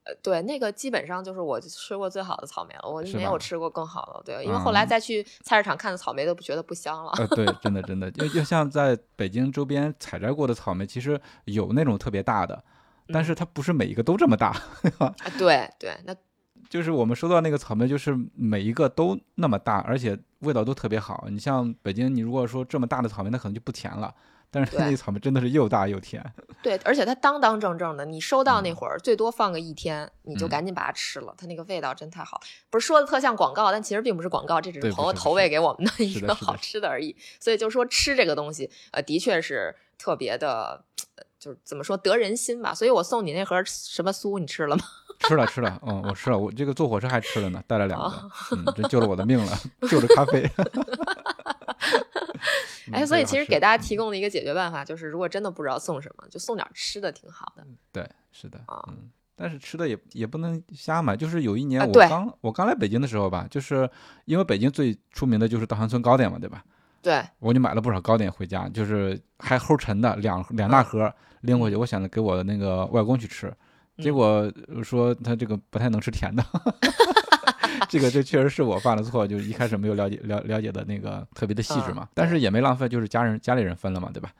[0.05, 4.23] 呃，对，那个基本上就是我吃过最好的草莓了，我没有吃过更好的。
[4.25, 7.13] 对，因为后来再去菜市场看的草莓都不觉得不香了。
[7.19, 12.65] 呃，对，真的真的，就就像在北京周边采摘过的草莓，其实有那种特别大的。
[13.09, 14.55] 但是它不是每一个都这么大，
[15.39, 16.15] 对对，那
[16.69, 21.27] 就是我们收到那个草莓，就是每一个都那么大，而且味道都特别好。
[21.31, 24.15] 你像北京，你如果说这么大的草莓，那可能就不甜了。
[24.55, 26.23] 但是那个草莓真的是又大又甜。
[26.63, 31.35] 对，而且它当当正正的，你收到那会儿最多放个一天，你就赶紧把它吃了。
[31.39, 32.39] 它那个味道真太好，
[32.69, 37.17] 不是说的特像广告，但其实并不是广告，这只是朋友投喂给我们的一个好吃的而已。
[37.41, 40.85] 所以就说吃这个东西，呃，的确是特别的，
[41.39, 42.75] 就是怎么说得人心吧。
[42.75, 44.83] 所以我送你那盒什么酥，你吃了吗？
[45.21, 49.57] 吃了吃了，嗯，我吃了，我这个坐火车还吃了呢，带了两个，嗯，这救了我的命了，
[49.89, 50.51] 救 了咖啡。
[52.93, 57.65] 哎，所以其实给大家提供的一个解决办法就是，如果真的不知道送什么，就送点吃的，挺好的。
[57.93, 61.17] 对，是的啊，嗯，但是吃的也也不能瞎买。
[61.17, 63.89] 就是有一年我刚我刚来北京的时候吧，就是
[64.25, 66.65] 因为北京最出名的就是稻香村糕点嘛，对吧？
[67.03, 73.53] 对，我就买了不少糕点回家，就是还齁沉的，两两大盒拎过去，我想着给我那个外公去吃。
[73.99, 74.51] 结果
[74.83, 76.43] 说他这个不太能吃甜的，
[77.91, 82.09] 这个这确实是我犯了错，就是一开始没有了解了了解的那个特别的细致嘛。
[82.15, 84.31] 但是也没浪费，就是家人家里人分了嘛，对吧？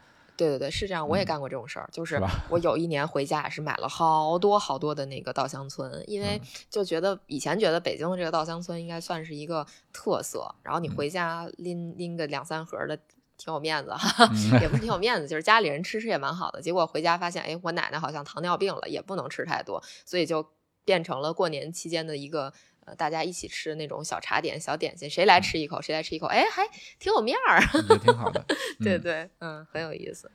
[0.43, 12.99] 对对对，是这样，我也干过这种事儿，就是我有一年回家也是买了好多好多的那个稻香村，因为就觉得以前觉得北京的这个稻香村应该算是一个特色，然后你回家拎拎个两三盒的。
[13.39, 16.63] 挺有面子哈， 也不是挺有面子，就是家里人吃吃也蛮好的。
[16.63, 20.47] 结果回家发现，哎，我奶奶好像糖尿病了，也不能吃太多，所以就
[20.85, 22.53] 变成了过年期间的一个
[22.85, 26.63] 呃，大家一起吃那种小茶点、小点心，谁来吃一口，谁来吃一口，哎，还
[26.99, 28.45] 挺有面儿，也挺好的。
[28.83, 30.31] 对对，嗯，很有意思。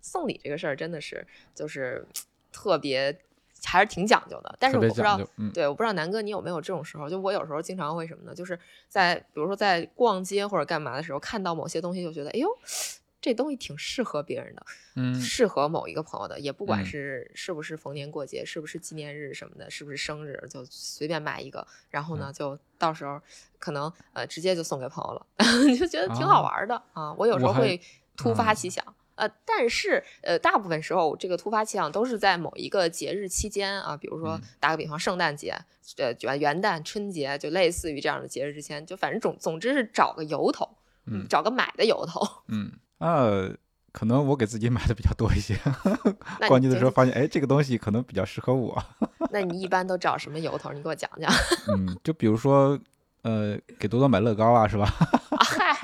[0.00, 2.06] 送礼这个事儿真的是就是
[2.52, 3.18] 特别。
[3.64, 5.20] 还是挺讲究的，但是我不知道，
[5.52, 7.10] 对，我不知道南哥你有没有这种时候？
[7.10, 8.32] 就我有时候经常会什么呢？
[8.32, 8.56] 就是
[8.88, 12.48] 在比如说在逛街或者干嘛的时候，看到某些东西就觉得，哎呦，
[13.20, 23.20] 这东西挺适合别人的，嗯，适合某一个朋友的，也不管是是不是逢年过节，是不是纪念日什么的，是不是生日，就随便买一个，然后呢，就到时候
[23.58, 25.26] 可能呃直接就送给朋友了，
[25.76, 27.12] 就觉得挺好玩的啊。
[27.14, 27.80] 我有时候会
[28.16, 28.84] 突发奇想。
[29.16, 35.58] 呃，但是呃，大部分时候这个突发奇想都是在某一个节日期间啊，比如说打个比方，圣诞节、
[35.96, 40.68] 呃元元旦、春节，就类似于这样的节日之前，就反正总总之是找个由头，
[41.06, 43.54] 嗯，找个买的由头， 嗯，呃，
[43.92, 45.58] 可能我给自己买的比较多一些，
[46.48, 48.82] 逛街的时候发现，哎，这个东西可能比较适合我。
[49.30, 50.72] 那你一般都找什么由头？
[50.72, 51.32] 你给我讲讲。
[51.68, 52.78] 嗯，就比如说，
[53.22, 54.86] 呃，给多多买乐高啊，是吧？
[55.40, 55.76] 嗨。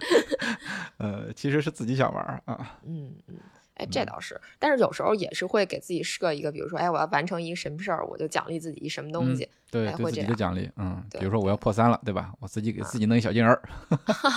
[0.98, 2.78] 呃，其实是自己想玩儿啊。
[2.86, 3.36] 嗯嗯，
[3.80, 9.48] 哎，这倒是，但是有时候也是会给自己设一个，比如说，哎，我要完成一个什么事儿，我就奖励自己一什么东西。
[9.70, 10.68] 对，对自己的奖励。
[10.76, 12.32] 嗯，比如说我要破三了，对吧？
[12.40, 13.62] 我自己给自己弄一小金人儿。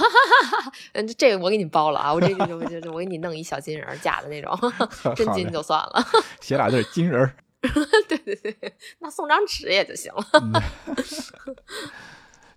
[0.93, 4.57] 嗯，这个我给你包了啊，我这个就就我给你弄一小金人儿，假的那种，
[5.15, 6.05] 真金就算了。
[6.39, 7.35] 写俩字金人儿。
[8.07, 8.55] 对对对，
[8.99, 10.23] 那送张纸也就行了。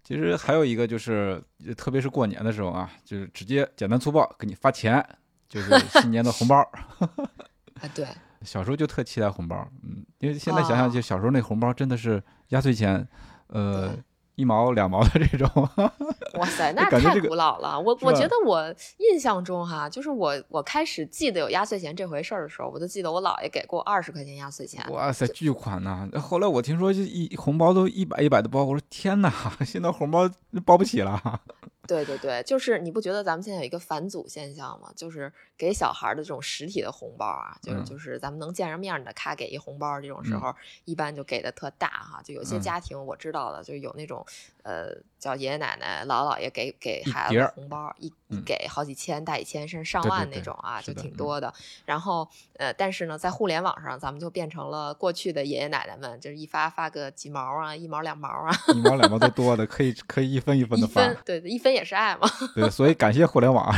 [0.03, 1.43] 其实还有一个就是，
[1.77, 5.05] 特别是过年的时候啊，就是直接简单粗暴给你发钱，
[5.49, 6.57] 就是新年的红包。
[7.81, 8.07] 啊，对，
[8.43, 13.07] 小时候就特期待红包，嗯，因为现在想想，就小时候那红包真的是压岁钱，
[13.49, 13.97] 呃。
[14.39, 15.49] 一毛两毛的这种，
[16.39, 17.81] 哇塞，那太古老了。
[17.81, 18.63] 我我觉得我
[18.99, 24.85] 印象中哈，就是我我开始记得有压岁钱这回事儿的时候，我就记得我姥爷给过二十块钱压岁钱。
[24.91, 26.07] 哇塞，巨款呐！
[26.21, 29.33] 后来我听说一红包都一百一百的包，我说天哪，
[29.65, 30.31] 现在红包
[30.67, 31.41] 包不起了。
[31.87, 34.91] 对对对，就是你不觉得咱们现在有一个返祖现象吗？
[34.97, 42.21] 就是给小孩的这种实体的红包啊，就是就是咱们能见着面的，咔给一红包，这种时候一般就给的特大哈。
[42.25, 44.27] 就有些家庭我知道的，就有那种
[44.65, 51.55] 呃叫爷爷奶奶、姥姥姥爷给给孩子红包，一一给好几千、大几千甚至上万那种啊，就挺多的。
[51.85, 61.76] 然后呃，但是呢，在互联网上，咱们就变成了过去的爷爷奶奶们，就是一发发个几毛啊，一毛两毛啊，一毛两毛都多的，可以可以一分一分的发，对对，一分。
[61.77, 62.29] 也是爱嘛？
[62.57, 63.73] 对，所以感谢互联网，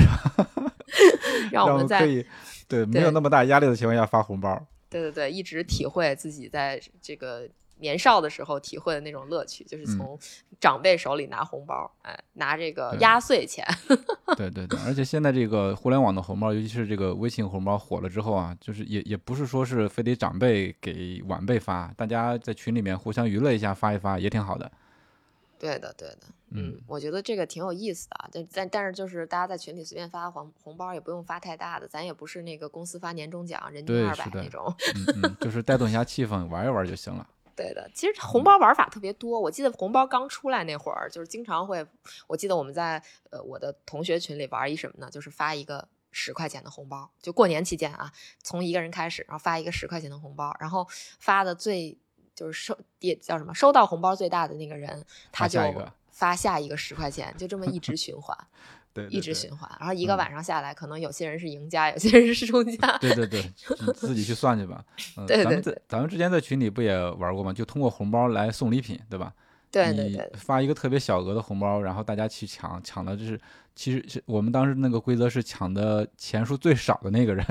[1.52, 2.00] 让我们在
[2.66, 4.66] 对没有那么大压力的情况下发红包。
[4.88, 7.46] 对对对，一直体会自己在这个
[7.80, 10.18] 年少的时候体会的那种乐趣，就是从
[10.58, 13.64] 长辈手里拿红包，哎，拿这个压岁钱。
[14.36, 24.70] 对对对，而且现在这个互联网的红包，尤其是这个微信红包火了之后啊，就是也也不是说是非得长辈给晚辈发，大家在群里面互相娱乐一下，发一发也挺好的。
[25.58, 26.18] 对的，对的，
[26.50, 28.28] 嗯，我觉得这个挺有意思的啊。
[28.32, 34.74] 但但但是就是大家在群里随便发红红包，也不用发太大的，咱也不是那个公司发年终奖，人均二百那种，
[35.22, 37.26] 嗯，就是带动一下气氛，玩一玩就行了。
[37.54, 39.38] 对的，其实红包玩法特别多。
[39.38, 41.84] 我记得红包刚出来那会儿，就是经常会，
[42.26, 45.10] 我记得我们在呃我的同学群里玩一什么呢？
[45.10, 50.86] 就是发一个十块钱的红包，就过年期间啊，从一个人开始，然后发一个十块钱的红包，然后
[51.18, 51.98] 发的最。
[52.34, 55.60] 就是收也叫什么收到红包最大的那个人，他就
[56.18, 58.36] 发下一个十块钱，就这么一直 循环。
[58.92, 62.98] 对，一直循环，然后一个晚上下来，可能有些人是赢家，有些人是输家。
[62.98, 63.40] 对对对，
[63.94, 64.84] 自己去算去吧。
[65.28, 67.52] 对 对对，咱们之前在群里不也玩过吗？
[67.52, 69.32] 就通过红包来送礼品，对吧？
[69.70, 70.28] 对对对。
[70.34, 73.40] 发一个特别小额的红包，然后大家去抢，抢的就是，
[73.76, 77.44] 其实是我们当时那个规则是抢的钱数最少的那个人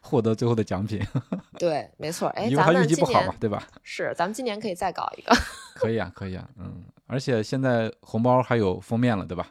[0.00, 1.04] 获得最后的奖品。
[1.58, 2.28] 对，没错。
[2.28, 3.66] 哎，咱们运气不好嘛，对吧？
[3.82, 5.36] 是，咱们今年可以再搞一个。
[5.74, 9.48] 可以啊，可以啊，嗯，而且现在红包还有封面了，对吧？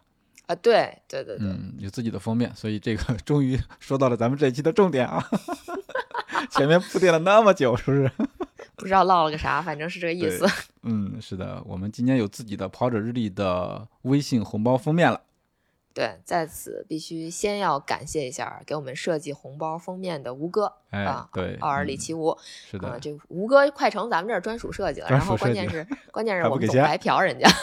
[0.48, 5.24] 啊，对对对对，嗯，有自己的封面，所以这个 终于说到了咱们这一期的重点啊，
[6.52, 8.12] 前面铺垫了那么久，是不是？
[8.76, 10.46] 不知道唠了个啥，反正是这个意思。
[10.84, 15.22] 嗯，是的，我们今年有自己的跑者日历的微信红包封面了。
[15.94, 22.38] 对，在此必须先要感谢一下给我们设计红包封面的吴哥啊，对，奥尔里奇吴。
[22.42, 27.50] 是的，这吴哥快成咱们这儿专属设计了，然后 关键是关键是我们总白嫖人家。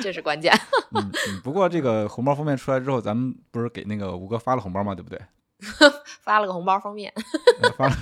[0.00, 0.52] 这是关键。
[0.94, 4.94] 嗯嗯，不过这个红包封面出来之后，咱们不是给那个吴哥发了红包吗？
[4.94, 5.20] 对不对？
[6.22, 7.12] 发了个红包封面。
[7.76, 7.96] 发了。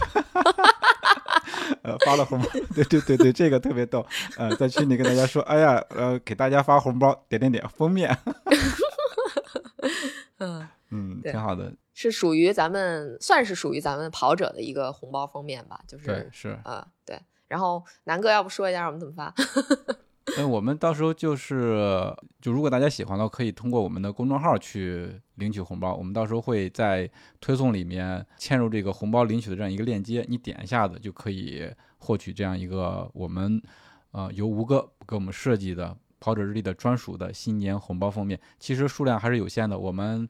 [1.83, 2.47] 呃，发了红包。
[2.75, 4.05] 对对对对，这个特别逗。
[4.37, 8.17] 呃，在群里跟大家说，哎呀，呃，给大家发红包，点点点，封面。
[10.39, 11.73] 嗯嗯，挺好的。
[11.95, 15.81] 是属于咱们，算是属于咱们跑者的一个红包封面吧？
[15.89, 17.19] 就是对，是啊，对。
[17.49, 19.33] 然后南哥，要不说一下我们怎么发？
[20.37, 25.95] 那我们到时候就是，就如果大家喜欢的话，可以通过我们的公众号去领取红包。
[25.95, 27.09] 我们到时候会在
[27.41, 33.63] 推送里面嵌入这个红包领取的这样一个链接，你点一下子就可以获取这样一个我们
[34.11, 38.39] 呃由吴哥给我们设计的跑者日历的专属的新年红包封面。
[38.59, 40.29] 其实数量还是有限的，我们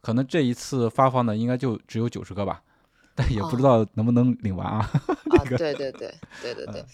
[0.00, 2.62] 可能这一次发放的应该就只有九十个吧，
[3.14, 4.78] 但也不知道能不能领完啊。
[5.38, 6.84] 啊，对对对对对对。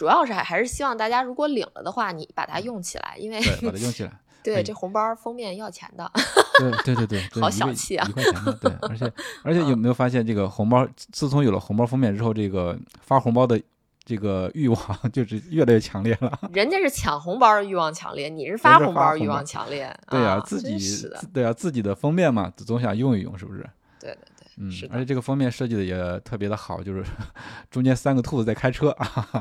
[0.00, 4.10] 主要是还还是希望大家如果领了的话，你把它用起来，因为把它用起来。
[4.42, 6.10] 对，这红包封面要钱的。
[6.58, 8.08] 对对对对， 好小气啊！
[8.08, 9.12] 一块钱的，对， 而且
[9.44, 10.88] 而且有没有发现这个红包？
[11.12, 13.60] 自从有了红包封面之后，这个发红包的
[14.02, 14.80] 这个欲望
[15.12, 16.40] 就是越来越强烈了。
[16.54, 19.94] 人家是抢红包欲望强烈，你是发红包欲望强烈。
[20.08, 23.60] 对呀，自己对啊，自己的封面嘛，总想用一用，是不是？
[24.00, 24.39] 对对。
[24.56, 27.04] 嗯，而且这个封面设计的也特别的好，就是
[27.70, 28.94] 中间三个兔子在开车，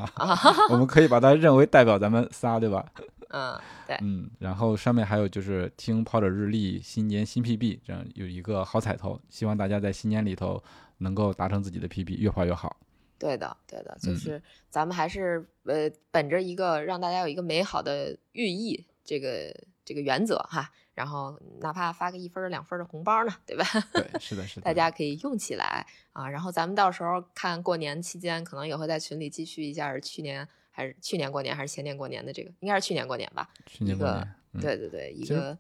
[0.70, 2.86] 我们可以把它认为代表咱们仨，对吧？
[3.32, 3.55] 嗯，
[3.86, 10.62] 对，嗯，然后上面还有就是听跑者日历，新年新 PB，这样有一个好彩头，希望大家在新年里头
[10.97, 12.76] 能够达成自己的 PB，越跑越好。
[13.20, 19.53] 对的，对的，就是咱们还是呃本着一个让大家有一个美好的寓意，这个
[19.84, 20.72] 这个原则哈。
[21.00, 23.64] 然后哪怕发个一分两分的红包呢，对吧？
[23.93, 26.30] 对，是的，是的，大家可以用起来啊。
[26.30, 33.50] 然后咱们到时候看过年期间，可能也会在群里继续一下去年还是去年过年还是前年过年的这个，应该是去年过年吧？
[33.66, 34.28] 去年过年，
[34.60, 35.58] 对对对，一个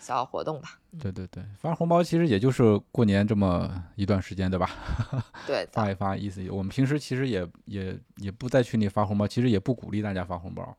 [0.00, 0.80] 小活动吧。
[0.98, 4.70] 对对对，发红包其实也就是过年这么一段时间，对吧？
[5.46, 6.50] 对，发一发意思。
[6.50, 10.74] 我们平时其实也也也不在群里发红包，其实也不鼓励大家发红包。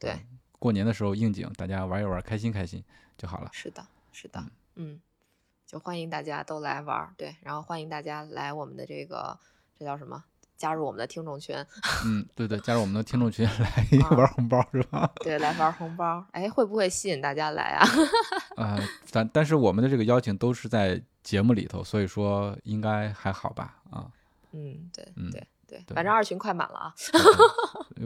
[0.00, 0.18] 对，
[0.62, 2.80] 过年的时候应景，大家玩一玩，开心开心。
[3.18, 3.50] 就好了。
[3.52, 4.40] 是的，是的，
[4.76, 5.00] 嗯，
[5.66, 9.36] 就欢迎大家都来玩儿，对，然后欢迎大家来我们的这个，
[9.76, 10.22] 这叫什么？
[10.56, 11.56] 加入我们的听众群。
[12.06, 15.10] 嗯，对对，加入我们的听众群 来玩红包是吧？
[15.24, 17.84] 对，来玩红包，哎，会不会吸引大家来啊？
[18.56, 18.78] 呃，
[19.10, 23.82] 但但是我们的这个邀请都是在节目里头，所以说应该还好吧？
[23.90, 24.08] 啊，
[24.52, 25.44] 嗯，对，嗯对。
[25.86, 26.94] 对，反正二群快满了啊！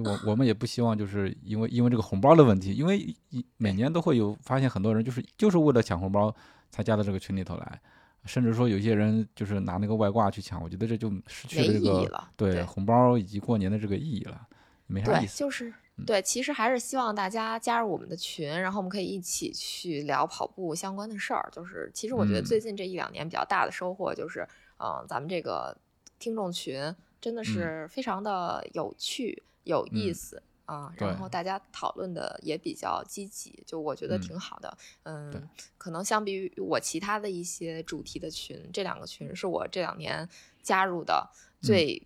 [0.05, 2.99] 我我们也不希望就是因为因为这个红包的问题，因为
[3.31, 6.35] 一每年都会有发现很多人就是就是为了抢红包
[6.71, 7.81] 才加到这个群里头来，
[8.25, 14.47] 甚至说有些人就是拿那个外挂去抢，我觉得这就失去了这个对红包以及过年的这个意义了，
[14.87, 15.39] 没啥意思。
[15.39, 15.73] 就是
[16.07, 21.49] 对，其实还是希望大家加入我们的群，然后我们可以一起去聊跑步相关的事儿。
[21.51, 24.47] 就是其实我觉得最近这一两年比较大的收获就是，
[24.79, 25.75] 嗯，咱们这个
[26.19, 26.95] 听众群。
[27.21, 30.93] 真的是非常的有趣、有意思啊！
[30.97, 34.77] 然后大家讨论的也比较积极，就我觉得挺好的。
[35.05, 35.49] 嗯，
[35.79, 40.29] 可能相比于我其他的一些主题的群，这两个群是我这两年
[40.63, 41.29] 加入的
[41.61, 42.01] 最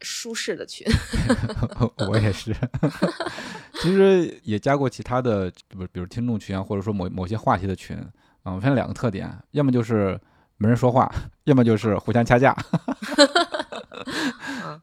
[0.00, 0.86] 舒适的群。
[2.08, 2.54] 我也是，
[3.80, 7.96] 其实也加过其他的，不比如听众群啊，或者说某某些话题的群
[8.42, 8.52] 啊。
[8.54, 10.20] 我发现两个特点，要么就是
[10.56, 11.10] 没人说话，
[11.44, 12.54] 要么就是互相掐架。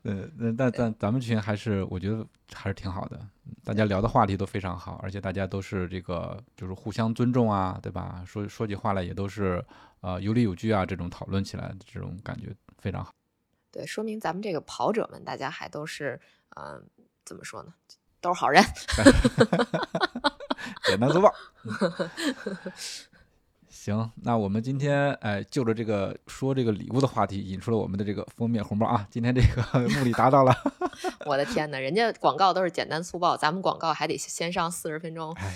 [0.01, 3.19] 对，那但但咱们群还是我觉得还是挺好的，
[3.63, 8.23] 大家聊的话题都非常好，而且大家都是这个就是互相尊重啊，对吧？
[8.25, 9.63] 说说起话来也都是
[10.01, 13.13] 呃有理有据啊，这种讨论起来的这种感觉非常好。
[13.71, 16.19] 对，说明咱们这个跑者们，大家还都是，
[16.55, 16.83] 嗯，
[17.25, 17.73] 怎么说呢，
[18.21, 18.63] 都是好人。
[20.85, 21.33] 简单粗暴。
[23.83, 29.05] 行，那我们今天哎，就着这个说这个礼物的话题，引出了我们的这个封面红包啊。
[29.11, 29.61] 今天这个
[29.99, 30.55] 目的达到了。
[31.27, 35.53] 我的天哪，人家广告都是简单粗暴，咱们广告还得先上四十分钟，哎，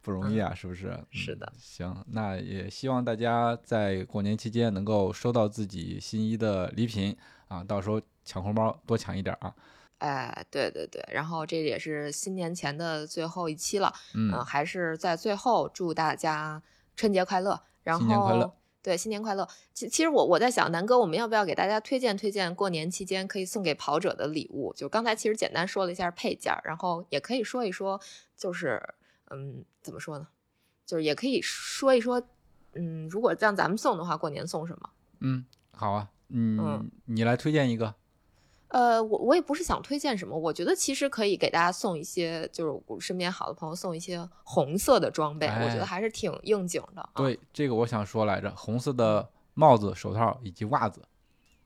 [0.00, 0.98] 不容易啊，是不是？
[1.12, 1.52] 是的。
[1.58, 7.14] 行，那也希望大家在过年期间能够收到自己心仪的礼品
[7.48, 9.54] 啊，到时候抢红包多抢一点啊。
[9.98, 16.62] 哎，对对对，然后这也是新年前的最后一期了，嗯，还是在最后祝大家。
[16.96, 19.48] 春节快乐，然后新年快乐，对，新年快乐。
[19.72, 24.72] 其其实我我在想，南哥，我们要不要给大家推荐推荐过年期间可以送给跑者的礼物？
[24.74, 28.00] 就刚才其实简单说了一下配件，然后也可以说一说，
[28.36, 28.82] 就是
[29.30, 30.28] 嗯，怎么说呢？
[30.84, 32.22] 就是也可以说一说，
[32.74, 34.90] 嗯，如果让咱们送的话，过年送什么？
[35.20, 37.94] 嗯，好啊，嗯，你来推荐一个。
[38.72, 47.06] 呃，我我也不是想推荐什么，我觉得其实可以给大家送一些，就是我身边好的朋友送一些红色的装备，我觉得还是挺应景的。
[47.14, 51.02] 对，这个我想说来着，红色的帽子、手套以及袜子，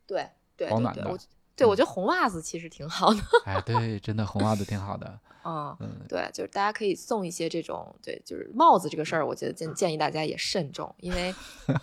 [0.04, 1.16] 对对，保暖的。
[1.56, 3.20] 对，我觉得红袜子其实挺好的。
[3.46, 5.18] 哎，对，真的红袜子挺好的。
[5.48, 5.76] 嗯，
[6.08, 11.32] 对，就是大家可以送一些这种，对，就是帽子这个事儿，我觉得建建议大家也慎重，因为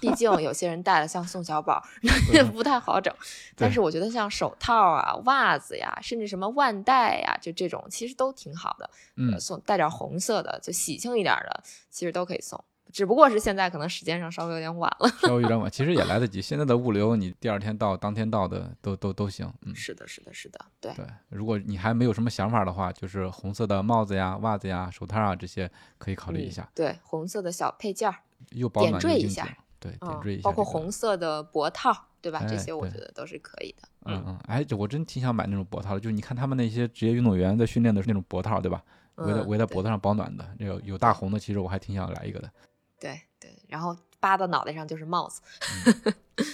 [0.01, 1.81] 毕竟有些人戴了像宋小宝，
[2.33, 3.13] 也不太好整。
[3.55, 8.89] 但是我觉得像手套啊、袜子呀，甚至什么腕带呀，就这种其实都挺好的。
[9.15, 12.61] 嗯，送带点红色的，就喜庆一点的，其实都可以送。
[12.93, 16.39] 只不过是现在可能时间上稍微有点晚了，稍微有点晚， 其实也来得及。
[16.39, 19.51] 现在的物流，你第二天到、当天到的都都都行。
[19.65, 21.05] 嗯，是的，是的，是的，对对。
[21.29, 26.69] 如果你还没有什么想法的话，就是红色的帽子呀、袜子呀、手套啊这些可以考虑一下。
[26.75, 28.15] 对，红色的小配件儿，
[28.51, 29.47] 又保暖缀一下。
[29.79, 30.43] 对，点缀一下。
[30.43, 31.91] 包括红色的脖套，
[32.21, 32.45] 对吧？
[32.47, 33.87] 这些我觉得都是可以的。
[34.05, 38.83] 嗯嗯，哎，我真挺想买那种脖套的，就是你看他们那些职业运动员在训练的那种脖套，对吧？
[39.15, 42.49] 围在围在脖子上保暖的，那有有大红的，其实我还挺想来一个的。
[43.03, 45.41] 对对，然后扒到脑袋上就是帽子。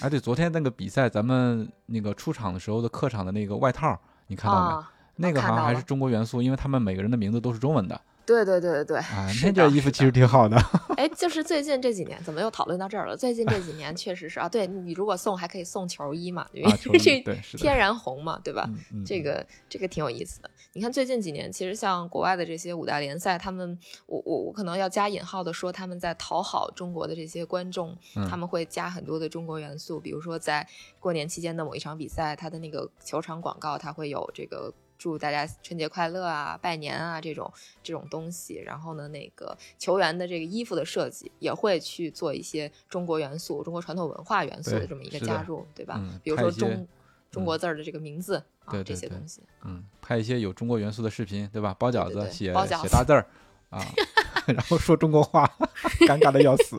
[0.02, 3.96] 哎，对，昨天那个比赛，咱们那个出场的时候的客场的那个外套，
[4.26, 5.28] 你看到没？
[5.28, 8.02] 那个好像还是中国元素，因为他们每个人的名字都是中文的。
[8.30, 10.56] 对对对对对，啊，那件衣服其实挺好的。
[10.98, 13.18] 哎，就是最近这几年，怎么又讨论到这儿了？
[13.18, 17.20] 最近这几年确实是啊，对你如果送还可以送球衣嘛，因为这
[17.58, 18.70] 天然红嘛，对吧？
[19.04, 20.52] 这个这个挺有意思的。
[20.74, 23.76] 你看最近几年，其实像国外的这些五大联赛，他们
[24.06, 27.98] 我我我可能要加引号的说，他们在讨好中国的这些观众，
[28.30, 30.68] 他们会加很多的中国元素，比如说在
[31.00, 34.72] 过年期间的某一场比赛，它的那个球场广告，它会有这个。
[35.00, 38.62] 祝大家春节快乐啊，拜年啊，这种这种东西。
[38.64, 46.00] 然后呢，那个球员的这个衣服的设计也会去做一些中国元素、中国传统文化元素的这么一个加入，对吧？
[46.22, 46.88] 比如说中
[47.32, 49.42] 中国字儿的这个名字啊，这些东西。
[49.64, 51.74] 嗯，拍一些有中国元素的视频，对吧？
[51.80, 53.26] 包饺子，写写大字儿
[53.70, 53.82] 啊，
[54.46, 55.50] 然后说中国话，
[56.08, 56.76] 尴尬的要死，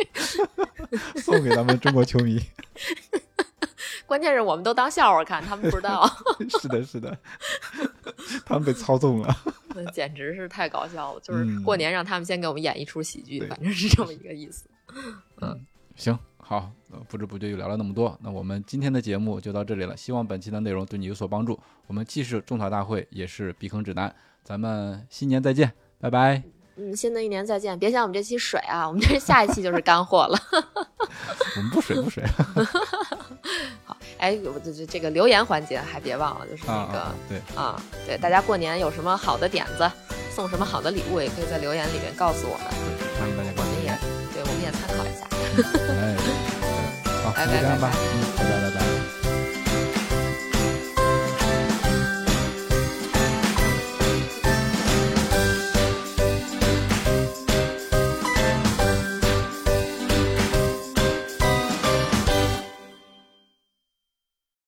[1.22, 2.38] 送给咱们中国球迷。
[4.06, 6.04] 关键是我们都当笑话看，他们不知道。
[6.60, 7.16] 是的，是的，
[8.44, 9.36] 他们被操纵了。
[9.74, 14.68] 那简直是太搞笑了，就是过年让他们先给我们演一出喜剧，反正是这么一个意思。
[15.40, 16.72] 嗯，行，好，
[17.08, 19.96] 不知不觉又聊了那么多，那我们今天的节目就到这里了。
[19.96, 21.58] 希望本期的内容对你有所帮助。
[21.86, 24.12] 我们既是种草大会，也是避坑指南。
[24.42, 26.42] 咱们新年再见，拜拜。
[26.76, 27.78] 嗯，新的一年再见。
[27.78, 30.38] 别想我们这期水啊，我们这下一期就是干货了。
[31.56, 32.24] 我们不水不水。
[34.20, 34.26] 好。
[34.26, 39.90] 哎，这这这个留言环节还别忘了，就是那个对啊，对大家过年有什么好的点子，
[40.34, 42.66] 送什么好的礼物，也可以在留言里面告诉我们。
[43.18, 43.98] 欢迎大家，我们也
[44.32, 45.26] 对，我们也参考一下。
[45.88, 46.16] 哎，
[47.24, 47.96] 好， 就这样吧，嗯，
[48.36, 48.79] 拜拜拜拜。